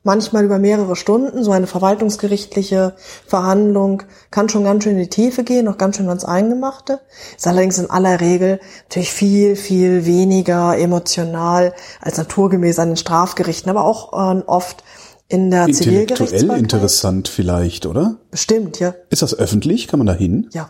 [0.06, 1.44] Manchmal über mehrere Stunden.
[1.44, 2.94] So eine verwaltungsgerichtliche
[3.26, 7.00] Verhandlung kann schon ganz schön in die Tiefe gehen, noch ganz schön ans Eingemachte.
[7.36, 13.72] Ist allerdings in aller Regel natürlich viel, viel weniger emotional als naturgemäß an den Strafgerichten,
[13.72, 14.84] aber auch äh, oft
[15.28, 16.62] in der Intellektuell Zivilgerichtsbarkeit.
[16.62, 18.18] interessant vielleicht, oder?
[18.30, 18.94] Bestimmt, ja.
[19.10, 19.88] Ist das öffentlich?
[19.88, 20.52] Kann man da hin?
[20.54, 20.70] Ja.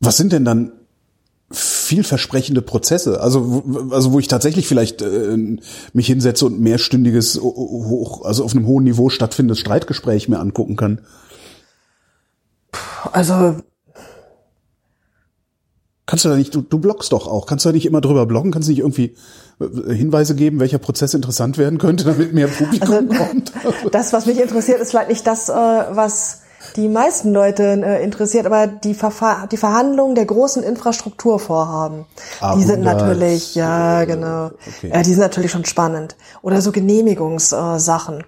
[0.00, 0.72] Was sind denn dann
[1.54, 3.20] vielversprechende Prozesse?
[3.20, 5.36] Also, wo- also wo ich tatsächlich vielleicht äh,
[5.92, 7.54] mich hinsetze und mehrstündiges, ho-
[7.88, 11.00] hoch, also auf einem hohen Niveau stattfindendes Streitgespräch mir angucken kann.
[13.12, 13.56] Also
[16.06, 18.26] Kannst du da nicht, du, du bloggst doch auch, kannst du da nicht immer drüber
[18.26, 18.52] bloggen?
[18.52, 19.14] Kannst du nicht irgendwie
[19.58, 23.52] äh, Hinweise geben, welcher Prozess interessant werden könnte, damit mehr Publikum kommt?
[23.90, 26.42] das, was mich interessiert, ist vielleicht nicht das, äh, was
[26.76, 32.06] die meisten Leute äh, interessiert, aber die, Verfa die Verhandlungen der großen Infrastrukturvorhaben,
[32.40, 32.96] Ah, die sind 100.
[32.96, 34.90] natürlich, ja genau, Okay.
[34.92, 36.16] ja, die sind natürlich schon spannend.
[36.42, 38.24] Oder so Genehmigungssachen, äh,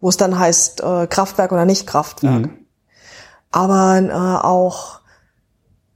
[0.00, 2.50] wo es dann heißt äh, Kraftwerk oder nicht Kraftwerk.
[3.50, 5.00] Aber äh, auch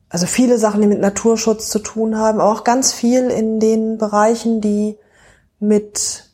[0.09, 3.99] also viele Sachen, die mit Naturschutz zu tun haben, aber auch ganz viel in den
[3.99, 4.97] Bereichen, die
[5.59, 6.26] mit äh,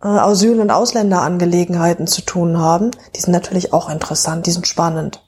[0.00, 2.90] Asyl- und Ausländerangelegenheiten zu tun haben.
[3.14, 5.22] Die sind natürlich auch interessant, die sind spannend.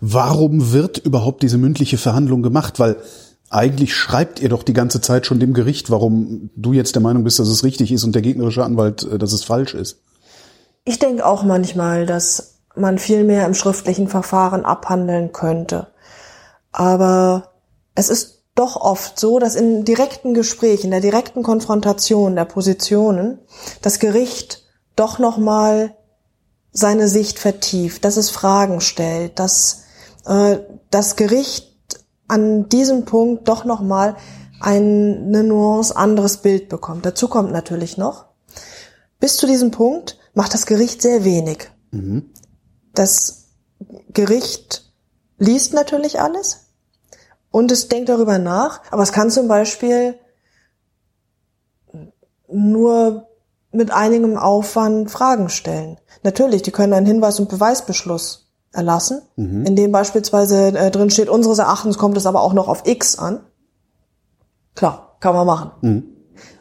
[0.00, 2.78] Warum wird überhaupt diese mündliche Verhandlung gemacht?
[2.78, 2.96] Weil
[3.50, 7.24] eigentlich schreibt ihr doch die ganze Zeit schon dem Gericht, warum du jetzt der Meinung
[7.24, 10.00] bist, dass es richtig ist und der gegnerische Anwalt, äh, dass es falsch ist.
[10.84, 15.88] Ich denke auch manchmal, dass man viel mehr im schriftlichen Verfahren abhandeln könnte.
[16.72, 17.50] Aber
[17.94, 23.38] es ist doch oft so, dass in direkten Gesprächen, in der direkten Konfrontation der Positionen,
[23.82, 24.64] das Gericht
[24.96, 25.94] doch noch mal
[26.72, 29.84] seine Sicht vertieft, dass es Fragen stellt, dass
[30.26, 30.58] äh,
[30.90, 31.70] das Gericht
[32.28, 34.16] an diesem Punkt doch noch mal
[34.60, 37.06] eine Nuance anderes Bild bekommt.
[37.06, 38.26] Dazu kommt natürlich noch,
[39.18, 41.70] bis zu diesem Punkt macht das Gericht sehr wenig.
[42.94, 43.46] Das
[44.12, 44.92] Gericht
[45.38, 46.69] liest natürlich alles
[47.50, 50.14] und es denkt darüber nach, aber es kann zum Beispiel
[52.48, 53.26] nur
[53.72, 55.98] mit einigem Aufwand Fragen stellen.
[56.22, 59.22] Natürlich, die können einen Hinweis- und Beweisbeschluss erlassen,
[59.66, 63.18] in dem beispielsweise äh, drin steht, unseres Erachtens kommt es aber auch noch auf X
[63.18, 63.40] an.
[64.76, 65.72] Klar, kann man machen.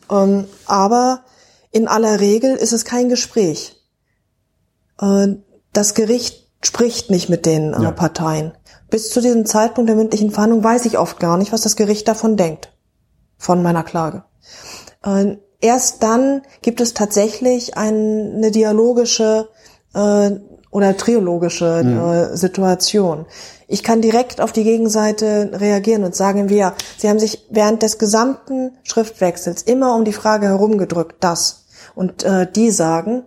[0.10, 1.24] Ähm, aber
[1.72, 3.80] in aller Regel ist es kein Gespräch.
[5.00, 5.36] Äh,
[5.72, 7.92] das Gericht spricht nicht mit den äh, Ja.
[7.92, 8.54] Parteien.
[8.90, 12.08] Bis zu diesem Zeitpunkt der mündlichen Verhandlung weiß ich oft gar nicht, was das Gericht
[12.08, 12.72] davon denkt,
[13.38, 14.24] von meiner Klage.
[15.06, 19.50] Äh, erst dann gibt es tatsächlich ein, eine dialogische
[19.94, 20.32] äh,
[20.72, 23.26] oder triologische äh, Situation.
[23.68, 27.98] Ich kann direkt auf die Gegenseite reagieren und sagen wir, Sie haben sich während des
[27.98, 31.66] gesamten Schriftwechsels immer um die Frage herumgedrückt, das.
[31.96, 33.26] Und äh, die sagen,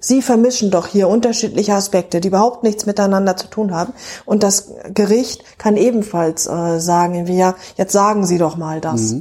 [0.00, 3.92] Sie vermischen doch hier unterschiedliche Aspekte, die überhaupt nichts miteinander zu tun haben.
[4.24, 9.16] Und das Gericht kann ebenfalls äh, sagen, wir, jetzt sagen Sie doch mal das.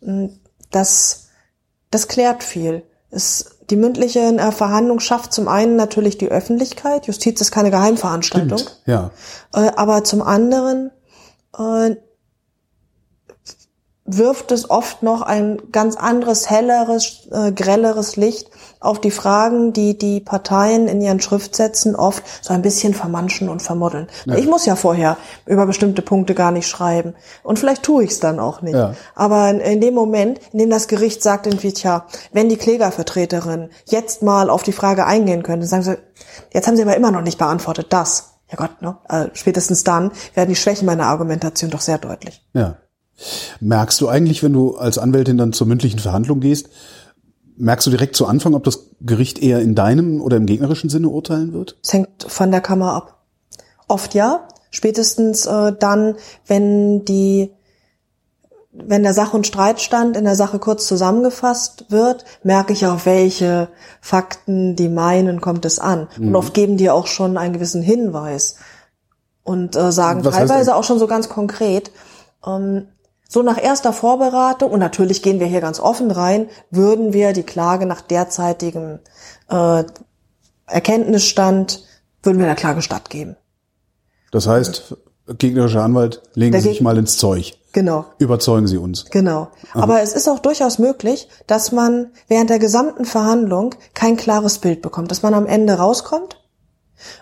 [0.00, 0.28] Mh,
[0.70, 1.26] Das,
[1.90, 2.84] das klärt viel.
[3.10, 7.08] Es, die mündliche äh, Verhandlung schafft zum einen natürlich die Öffentlichkeit.
[7.08, 8.60] Justiz ist keine Geheimveranstaltung.
[8.86, 9.10] Ja.
[9.52, 10.92] Äh, aber zum anderen
[11.58, 11.96] äh,
[14.16, 18.50] wirft es oft noch ein ganz anderes, helleres, äh, grelleres Licht
[18.80, 23.60] auf die Fragen, die die Parteien in ihren Schriftsätzen oft so ein bisschen vermanschen und
[23.60, 24.08] vermoddeln.
[24.36, 27.14] Ich muss ja vorher über bestimmte Punkte gar nicht schreiben.
[27.42, 28.74] Und vielleicht tue ich es dann auch nicht.
[28.74, 28.94] Ja.
[29.14, 33.70] Aber in, in dem Moment, in dem das Gericht sagt irgendwie, tja, wenn die Klägervertreterin
[33.86, 35.98] jetzt mal auf die Frage eingehen könnte, sagen sie,
[36.52, 38.30] jetzt haben sie aber immer noch nicht beantwortet das.
[38.50, 38.96] Ja Gott, ne?
[39.08, 42.44] Äh, spätestens dann werden die Schwächen meiner Argumentation doch sehr deutlich.
[42.52, 42.76] Ja.
[43.60, 46.68] Merkst du eigentlich, wenn du als Anwältin dann zur mündlichen Verhandlung gehst,
[47.56, 51.08] merkst du direkt zu Anfang, ob das Gericht eher in deinem oder im gegnerischen Sinne
[51.08, 51.78] urteilen wird?
[51.82, 53.24] Es hängt von der Kammer ab.
[53.88, 56.16] Oft ja, spätestens äh, dann,
[56.46, 57.52] wenn die
[58.72, 63.68] wenn der Sach- und Streitstand in der Sache kurz zusammengefasst wird, merke ich auf welche
[64.00, 66.08] Fakten die meinen, kommt es an.
[66.16, 66.28] Mhm.
[66.28, 68.56] Und oft geben die auch schon einen gewissen Hinweis
[69.42, 71.90] und äh, sagen Was teilweise auch schon so ganz konkret,
[72.46, 72.86] ähm,
[73.32, 77.44] so nach erster Vorberatung, und natürlich gehen wir hier ganz offen rein, würden wir die
[77.44, 78.98] Klage nach derzeitigem
[79.48, 79.84] äh,
[80.66, 81.84] Erkenntnisstand,
[82.24, 83.36] würden wir der Klage stattgeben.
[84.32, 84.96] Das heißt,
[85.38, 87.54] gegnerischer Anwalt, legen Sie sich mal ins Zeug.
[87.72, 88.04] Genau.
[88.18, 89.04] Überzeugen Sie uns.
[89.12, 89.48] Genau.
[89.74, 89.82] Aha.
[89.84, 94.82] Aber es ist auch durchaus möglich, dass man während der gesamten Verhandlung kein klares Bild
[94.82, 96.42] bekommt, dass man am Ende rauskommt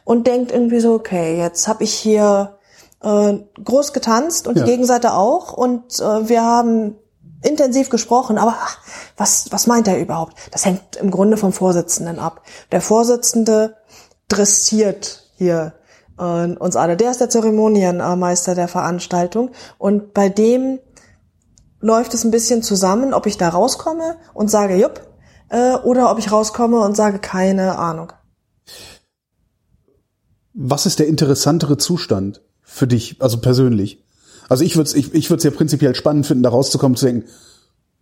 [0.04, 2.57] und denkt irgendwie so, okay, jetzt habe ich hier
[3.02, 4.64] äh, groß getanzt und ja.
[4.64, 6.96] die Gegenseite auch und äh, wir haben
[7.42, 8.78] intensiv gesprochen, aber ach,
[9.16, 10.34] was, was meint er überhaupt?
[10.50, 12.42] Das hängt im Grunde vom Vorsitzenden ab.
[12.72, 13.76] Der Vorsitzende
[14.26, 15.74] dressiert hier
[16.18, 16.96] äh, uns alle.
[16.96, 20.80] Der ist der Zeremonienmeister der Veranstaltung und bei dem
[21.80, 25.00] läuft es ein bisschen zusammen, ob ich da rauskomme und sage jupp
[25.48, 28.12] äh, oder ob ich rauskomme und sage keine Ahnung.
[30.54, 32.42] Was ist der interessantere Zustand
[32.78, 34.04] für dich, also persönlich?
[34.48, 37.28] Also ich würde es ich, ich würd's ja prinzipiell spannend finden, da rauszukommen zu denken,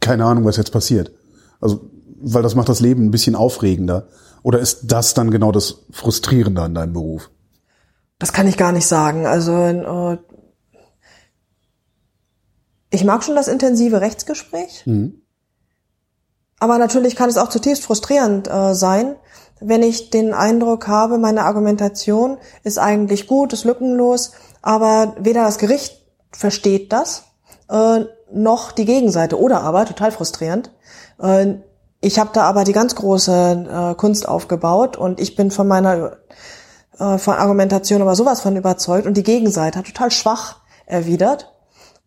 [0.00, 1.12] keine Ahnung, was jetzt passiert.
[1.60, 4.08] Also, weil das macht das Leben ein bisschen aufregender.
[4.42, 7.30] Oder ist das dann genau das Frustrierende an deinem Beruf?
[8.18, 9.26] Das kann ich gar nicht sagen.
[9.26, 10.18] Also äh,
[12.90, 14.84] ich mag schon das intensive Rechtsgespräch.
[14.86, 15.22] Mhm.
[16.58, 19.16] Aber natürlich kann es auch zutiefst frustrierend äh, sein,
[19.60, 24.32] wenn ich den Eindruck habe, meine Argumentation ist eigentlich gut, ist lückenlos,
[24.66, 26.02] aber weder das Gericht
[26.32, 27.22] versteht das,
[27.70, 28.00] äh,
[28.32, 29.38] noch die Gegenseite.
[29.38, 30.72] Oder aber, total frustrierend,
[31.22, 31.54] äh,
[32.00, 36.16] ich habe da aber die ganz große äh, Kunst aufgebaut und ich bin von meiner
[36.98, 41.52] äh, von Argumentation aber sowas von überzeugt und die Gegenseite hat total schwach erwidert.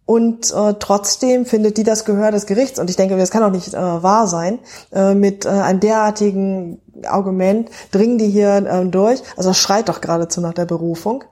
[0.05, 3.51] Und äh, trotzdem findet die das Gehör des Gerichts, und ich denke, das kann auch
[3.51, 4.57] nicht äh, wahr sein,
[4.91, 9.21] äh, mit äh, einem derartigen Argument dringen die hier äh, durch.
[9.37, 11.23] Also das schreit doch geradezu nach der Berufung.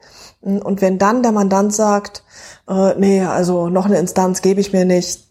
[0.42, 2.24] Und wenn dann der Mandant sagt,
[2.68, 5.28] äh, nee, also noch eine Instanz gebe ich mir nicht,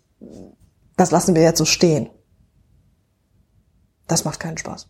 [0.96, 2.09] das lassen wir jetzt so stehen.
[4.07, 4.88] Das macht keinen Spaß.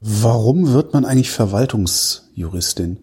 [0.00, 3.02] Warum wird man eigentlich Verwaltungsjuristin?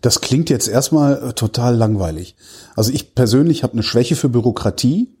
[0.00, 2.36] Das klingt jetzt erstmal äh, total langweilig.
[2.74, 5.14] Also ich persönlich habe eine Schwäche für Bürokratie.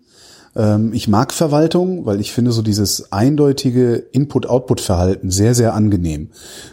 [0.54, 6.30] Ähm, ich mag Verwaltung, weil ich finde so dieses eindeutige Input-Output-Verhalten sehr, sehr angenehm.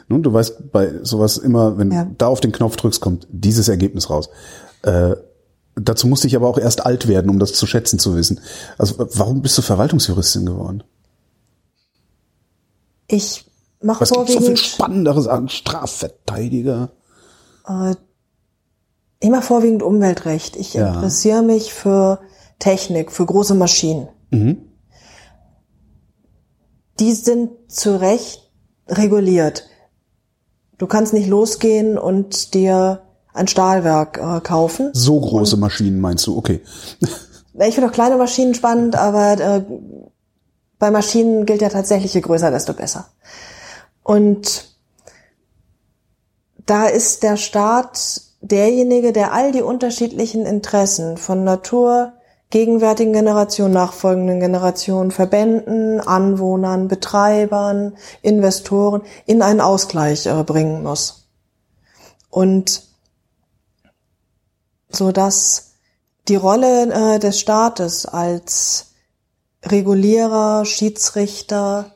[0.07, 2.07] Nun, du weißt bei sowas immer, wenn ja.
[2.17, 4.29] da auf den Knopf drückst, kommt dieses Ergebnis raus.
[4.81, 5.15] Äh,
[5.75, 8.41] dazu musste ich aber auch erst alt werden, um das zu schätzen zu wissen.
[8.77, 10.83] Also warum bist du Verwaltungsjuristin geworden?
[13.07, 13.45] Ich
[13.81, 14.35] mache vorwiegend...
[14.35, 16.91] Was so viel Spannenderes an Strafverteidiger?
[17.67, 17.95] Äh,
[19.21, 20.55] ich mache vorwiegend Umweltrecht.
[20.57, 20.93] Ich ja.
[20.93, 22.19] interessiere mich für
[22.59, 24.09] Technik, für große Maschinen.
[24.31, 24.57] Mhm.
[26.99, 28.51] Die sind zu Recht
[28.87, 29.67] reguliert.
[30.77, 33.01] Du kannst nicht losgehen und dir
[33.33, 34.91] ein Stahlwerk äh, kaufen.
[34.93, 36.37] So große und, Maschinen meinst du?
[36.37, 36.61] Okay.
[37.53, 39.63] Ich finde auch kleine Maschinen spannend, aber äh,
[40.77, 43.09] bei Maschinen gilt ja tatsächlich, je größer, desto besser.
[44.03, 44.69] Und
[46.65, 52.13] da ist der Staat derjenige, der all die unterschiedlichen Interessen von Natur,
[52.49, 61.27] gegenwärtigen Generationen, nachfolgenden Generationen, Verbänden, Anwohnern, Betreibern, Investoren in einen Ausgleich äh, bringen muss.
[62.29, 62.83] Und
[64.89, 65.73] so dass
[66.27, 68.93] die Rolle äh, des Staates als
[69.63, 71.91] Regulierer, Schiedsrichter,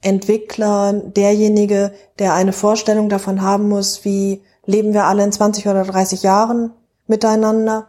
[0.00, 5.84] Entwickler, derjenige, der eine Vorstellung davon haben muss, wie leben wir alle in 20 oder
[5.84, 6.72] 30 Jahren
[7.06, 7.88] miteinander.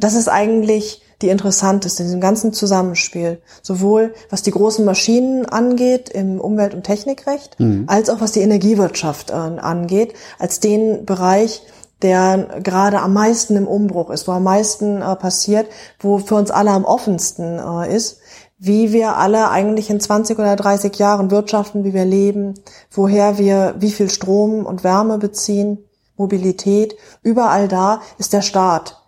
[0.00, 3.40] Das ist eigentlich die interessanteste in diesem ganzen Zusammenspiel.
[3.62, 7.84] Sowohl was die großen Maschinen angeht im Umwelt- und Technikrecht, mhm.
[7.86, 11.62] als auch was die Energiewirtschaft äh, angeht, als den Bereich,
[12.02, 15.66] der gerade am meisten im Umbruch ist, wo am meisten äh, passiert,
[15.98, 18.18] wo für uns alle am offensten äh, ist,
[18.58, 22.54] wie wir alle eigentlich in 20 oder 30 Jahren wirtschaften, wie wir leben,
[22.90, 25.78] woher wir wie viel Strom und Wärme beziehen,
[26.16, 28.99] Mobilität, überall da ist der Staat.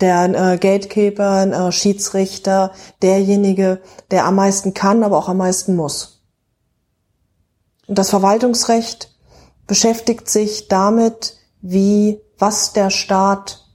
[0.00, 2.72] Der äh, Gatekeeper, äh, Schiedsrichter,
[3.02, 3.80] derjenige,
[4.10, 6.22] der am meisten kann, aber auch am meisten muss.
[7.86, 9.10] Und das Verwaltungsrecht
[9.66, 13.66] beschäftigt sich damit, wie, was der Staat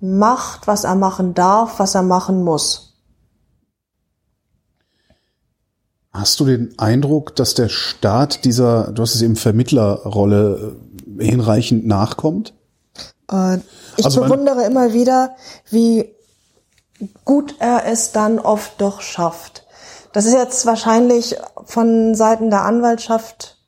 [0.00, 2.88] macht, was er machen darf, was er machen muss.
[6.12, 10.76] Hast du den Eindruck, dass der Staat dieser, du hast es eben Vermittlerrolle
[11.18, 12.54] äh, hinreichend nachkommt?
[13.30, 15.36] Ich Also bewundere immer wieder,
[15.70, 16.14] wie
[17.24, 19.66] gut er es dann oft doch schafft.
[20.12, 23.58] Das ist jetzt wahrscheinlich von Seiten der Anwaltschaft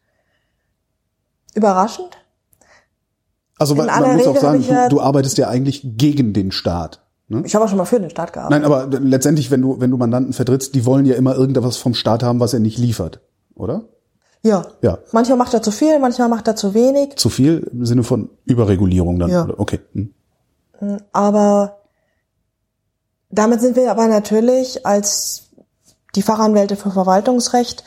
[1.55, 2.17] überraschend.
[3.59, 7.03] Also man, man muss auch sagen, du, du arbeitest ja eigentlich gegen den Staat.
[7.29, 7.43] Ne?
[7.45, 8.63] Ich habe auch schon mal für den Staat gearbeitet.
[8.63, 11.93] Nein, aber letztendlich, wenn du, wenn du Mandanten vertrittst, die wollen ja immer irgendetwas vom
[11.93, 13.21] Staat haben, was er nicht liefert,
[13.55, 13.85] oder?
[14.43, 14.67] Ja.
[14.83, 14.99] Ja.
[15.13, 17.17] Manchmal macht er zu viel, manchmal macht er zu wenig.
[17.17, 19.31] Zu viel im Sinne von Überregulierung dann.
[19.31, 19.49] Ja.
[19.57, 19.81] Okay.
[19.93, 20.13] Hm.
[21.13, 21.81] Aber
[23.29, 25.51] damit sind wir aber natürlich als
[26.15, 27.85] die Fachanwälte für Verwaltungsrecht,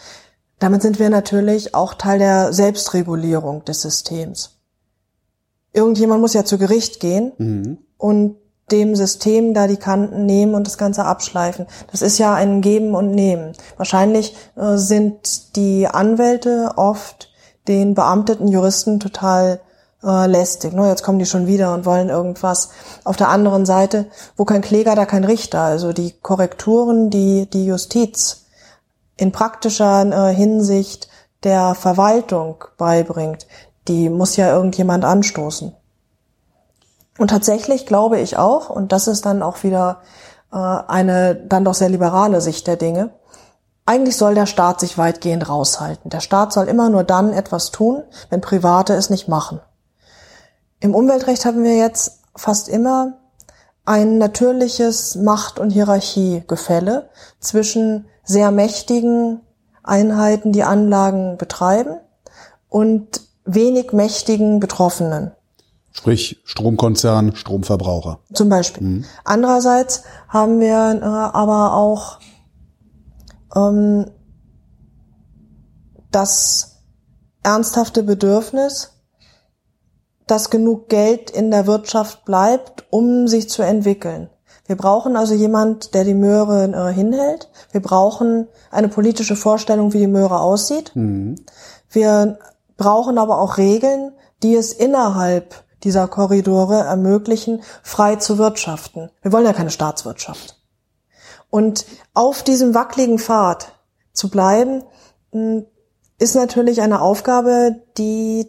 [0.60, 4.58] damit sind wir natürlich auch Teil der Selbstregulierung des Systems.
[5.74, 8.38] Irgendjemand muss ja zu Gericht gehen und
[8.72, 11.68] dem System da die Kanten nehmen und das Ganze abschleifen.
[11.92, 13.54] Das ist ja ein Geben und Nehmen.
[13.78, 17.30] Wahrscheinlich äh, sind die Anwälte oft
[17.68, 19.62] den beamteten Juristen total
[20.04, 20.74] äh, lästig.
[20.74, 20.88] Ne?
[20.88, 22.70] Jetzt kommen die schon wieder und wollen irgendwas.
[23.04, 25.62] Auf der anderen Seite, wo kein Kläger, da kein Richter.
[25.62, 28.46] Also die Korrekturen, die die Justiz
[29.18, 31.10] in praktischer äh, Hinsicht
[31.44, 33.48] der Verwaltung beibringt,
[33.88, 35.76] die muss ja irgendjemand anstoßen.
[37.18, 40.02] Und tatsächlich glaube ich auch, und das ist dann auch wieder
[40.52, 43.12] äh, eine dann doch sehr liberale Sicht der Dinge,
[43.86, 46.10] eigentlich soll der Staat sich weitgehend raushalten.
[46.10, 49.60] Der Staat soll immer nur dann etwas tun, wenn Private es nicht machen.
[50.80, 53.20] Im Umweltrecht haben wir jetzt fast immer
[53.86, 57.10] ein natürliches Macht- und Hierarchiegefälle
[57.40, 59.42] zwischen sehr mächtigen
[59.84, 61.98] Einheiten, die Anlagen betreiben,
[62.70, 65.32] und wenig mächtigen Betroffenen.
[65.94, 68.20] Sprich Stromkonzern, Stromverbraucher.
[68.34, 69.06] Zum Beispiel.
[69.24, 72.20] Andererseits haben wir äh, aber auch
[73.56, 74.10] ähm,
[76.12, 76.82] das
[77.44, 78.94] ernsthafte Bedürfnis,
[80.26, 84.30] dass genug Geld in der Wirtschaft bleibt, um sich zu entwickeln.
[84.66, 87.50] Wir brauchen also jemand, der die Möhre äh, hinhält.
[87.72, 90.92] Wir brauchen eine politische Vorstellung, wie die Möhre aussieht.
[91.90, 92.40] Wir
[92.78, 99.10] brauchen aber auch Regeln, die es innerhalb dieser Korridore ermöglichen, frei zu wirtschaften.
[99.22, 100.60] Wir wollen ja keine Staatswirtschaft.
[101.50, 103.74] Und auf diesem wackeligen Pfad
[104.14, 104.84] zu bleiben,
[105.32, 105.64] mh,
[106.20, 108.48] ist natürlich eine Aufgabe, die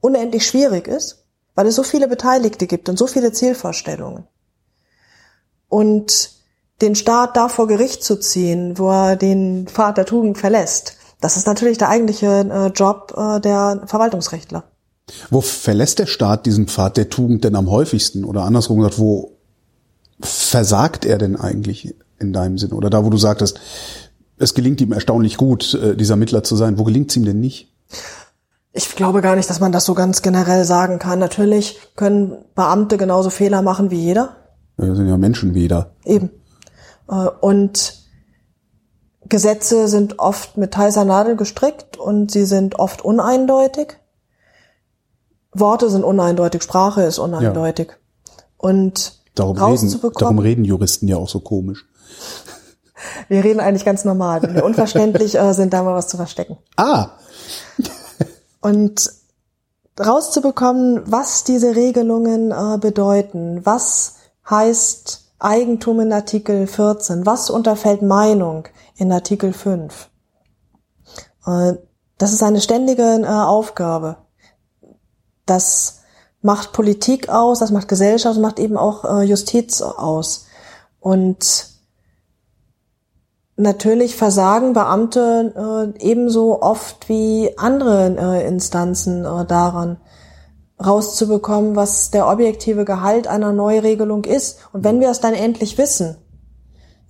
[0.00, 4.26] unendlich schwierig ist, weil es so viele Beteiligte gibt und so viele Zielvorstellungen.
[5.68, 6.30] Und
[6.80, 11.36] den Staat da vor Gericht zu ziehen, wo er den Pfad der Tugend verlässt, das
[11.36, 14.64] ist natürlich der eigentliche äh, Job äh, der Verwaltungsrechtler.
[15.30, 18.24] Wo verlässt der Staat diesen Pfad der Tugend denn am häufigsten?
[18.24, 19.32] Oder andersrum gesagt, wo
[20.20, 22.72] versagt er denn eigentlich in deinem Sinn?
[22.72, 23.60] Oder da, wo du sagtest,
[24.38, 26.78] es gelingt ihm erstaunlich gut, äh, dieser Mittler zu sein.
[26.78, 27.72] Wo gelingt es ihm denn nicht?
[28.72, 31.18] Ich glaube gar nicht, dass man das so ganz generell sagen kann.
[31.18, 34.36] Natürlich können Beamte genauso Fehler machen wie jeder.
[34.78, 35.92] Wir sind ja Menschen wieder.
[36.04, 36.30] Eben.
[37.08, 38.02] Äh, Und
[39.28, 43.96] Gesetze sind oft mit heißer Nadel gestrickt und sie sind oft uneindeutig.
[45.52, 47.92] Worte sind uneindeutig, Sprache ist uneindeutig.
[48.56, 51.86] Und Darum reden, rauszubekommen, darum reden Juristen ja auch so komisch.
[53.28, 54.42] wir reden eigentlich ganz normal.
[54.42, 56.58] Wenn wir unverständlich äh, sind, da wir was zu verstecken.
[56.76, 57.10] Ah,
[58.60, 59.10] Und
[59.98, 64.16] rauszubekommen, was diese Regelungen äh, bedeuten, was
[64.48, 70.08] heißt Eigentum in Artikel 14, was unterfällt Meinung in Artikel 5.
[71.46, 71.74] Äh,
[72.18, 74.18] das ist eine ständige äh, Aufgabe.
[75.46, 76.00] Das
[76.40, 80.46] macht Politik aus, das macht Gesellschaft, das macht eben auch äh, Justiz aus.
[81.00, 81.72] Und
[83.56, 89.98] Natürlich versagen Beamte äh, ebenso oft wie andere äh, Instanzen äh, daran,
[90.84, 94.58] rauszubekommen, was der objektive Gehalt einer Neuregelung ist.
[94.72, 96.16] Und wenn wir es dann endlich wissen,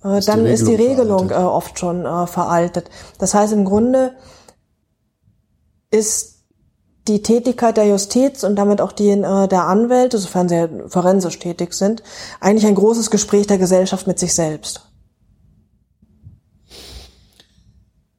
[0.03, 1.55] äh, Ist die dann ist die Regelung Regelung äh, veraltet.
[1.55, 2.89] oft schon veraltet.
[3.19, 4.11] Das heißt, im Grunde
[5.91, 6.32] ist
[7.07, 11.73] die Tätigkeit der Justiz und damit auch die äh, der Anwälte, sofern sie forensisch tätig
[11.73, 12.03] sind,
[12.39, 14.81] eigentlich ein großes Gespräch der Gesellschaft mit sich selbst.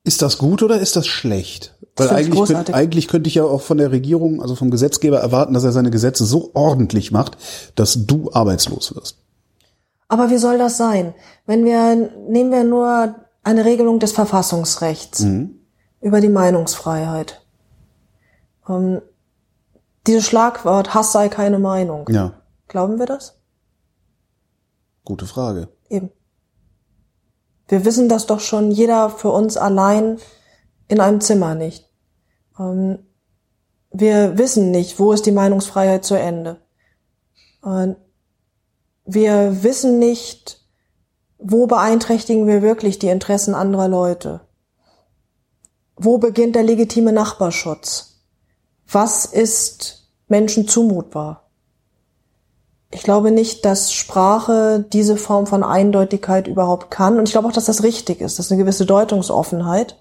[0.05, 1.75] ist das gut oder ist das schlecht?
[1.97, 5.55] Weil eigentlich, könnt, eigentlich könnte ich ja auch von der Regierung, also vom Gesetzgeber erwarten,
[5.55, 7.39] dass er seine Gesetze so ordentlich macht,
[7.75, 9.19] dass du arbeitslos wirst.
[10.09, 11.15] Aber wie soll das sein?
[11.47, 15.25] Wenn wir, nehmen wir nur eine Regelung des Verfassungsrechts
[16.01, 17.44] über die Meinungsfreiheit.
[18.69, 19.03] Ähm,
[20.07, 22.09] dieses Schlagwort Hass sei keine Meinung.
[22.11, 22.35] Ja,
[22.69, 23.39] Glauben wir das?
[25.05, 25.69] gute Frage.
[25.91, 26.11] Eben.
[27.69, 30.19] Wir wissen das doch schon jeder für uns allein
[30.89, 31.91] in einem Zimmer nicht.
[32.59, 32.99] Ähm,
[33.91, 36.61] wir wissen nicht, wo ist die Meinungsfreiheit zu Ende.
[37.61, 37.97] Und
[39.05, 40.67] wir wissen nicht,
[41.39, 44.41] wo beeinträchtigen wir wirklich die Interessen anderer Leute.
[45.97, 48.14] Wo beginnt der legitime Nachbarschutz?
[48.95, 51.49] Was ist Menschen zumutbar?
[52.93, 57.19] Ich glaube nicht, dass Sprache diese Form von Eindeutigkeit überhaupt kann.
[57.19, 59.97] Und ich glaube auch, dass das richtig ist, dass eine gewisse Deutungsoffenheit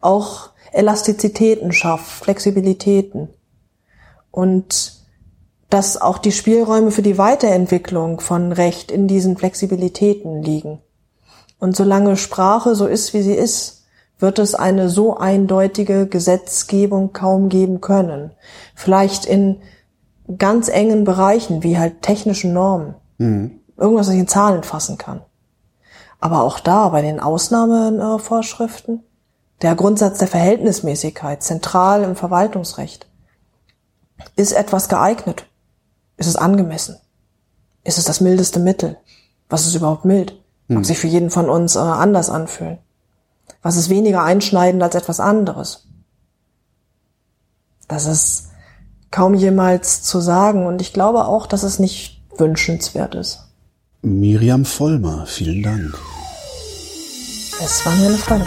[0.00, 3.28] auch Elastizitäten schafft, Flexibilitäten.
[4.30, 4.94] Und
[5.68, 10.80] dass auch die Spielräume für die Weiterentwicklung von Recht in diesen Flexibilitäten liegen.
[11.58, 13.79] Und solange Sprache so ist, wie sie ist,
[14.20, 18.32] wird es eine so eindeutige Gesetzgebung kaum geben können.
[18.74, 19.60] Vielleicht in
[20.38, 22.94] ganz engen Bereichen, wie halt technischen Normen.
[23.18, 23.60] Mhm.
[23.76, 25.22] Irgendwas, was ich in Zahlen fassen kann.
[26.20, 29.02] Aber auch da, bei den Ausnahmevorschriften,
[29.62, 33.06] der Grundsatz der Verhältnismäßigkeit, zentral im Verwaltungsrecht,
[34.36, 35.46] ist etwas geeignet?
[36.18, 36.96] Ist es angemessen?
[37.84, 38.98] Ist es das mildeste Mittel?
[39.48, 40.36] Was ist überhaupt mild?
[40.68, 40.84] Mag hm.
[40.84, 42.78] sich für jeden von uns äh, anders anfühlen.
[43.62, 45.86] Was ist weniger einschneidend als etwas anderes?
[47.88, 48.50] Das ist
[49.10, 50.66] kaum jemals zu sagen.
[50.66, 53.40] Und ich glaube auch, dass es nicht wünschenswert ist.
[54.02, 55.98] Miriam Vollmer, vielen Dank.
[57.62, 58.46] Es war mir eine Freude.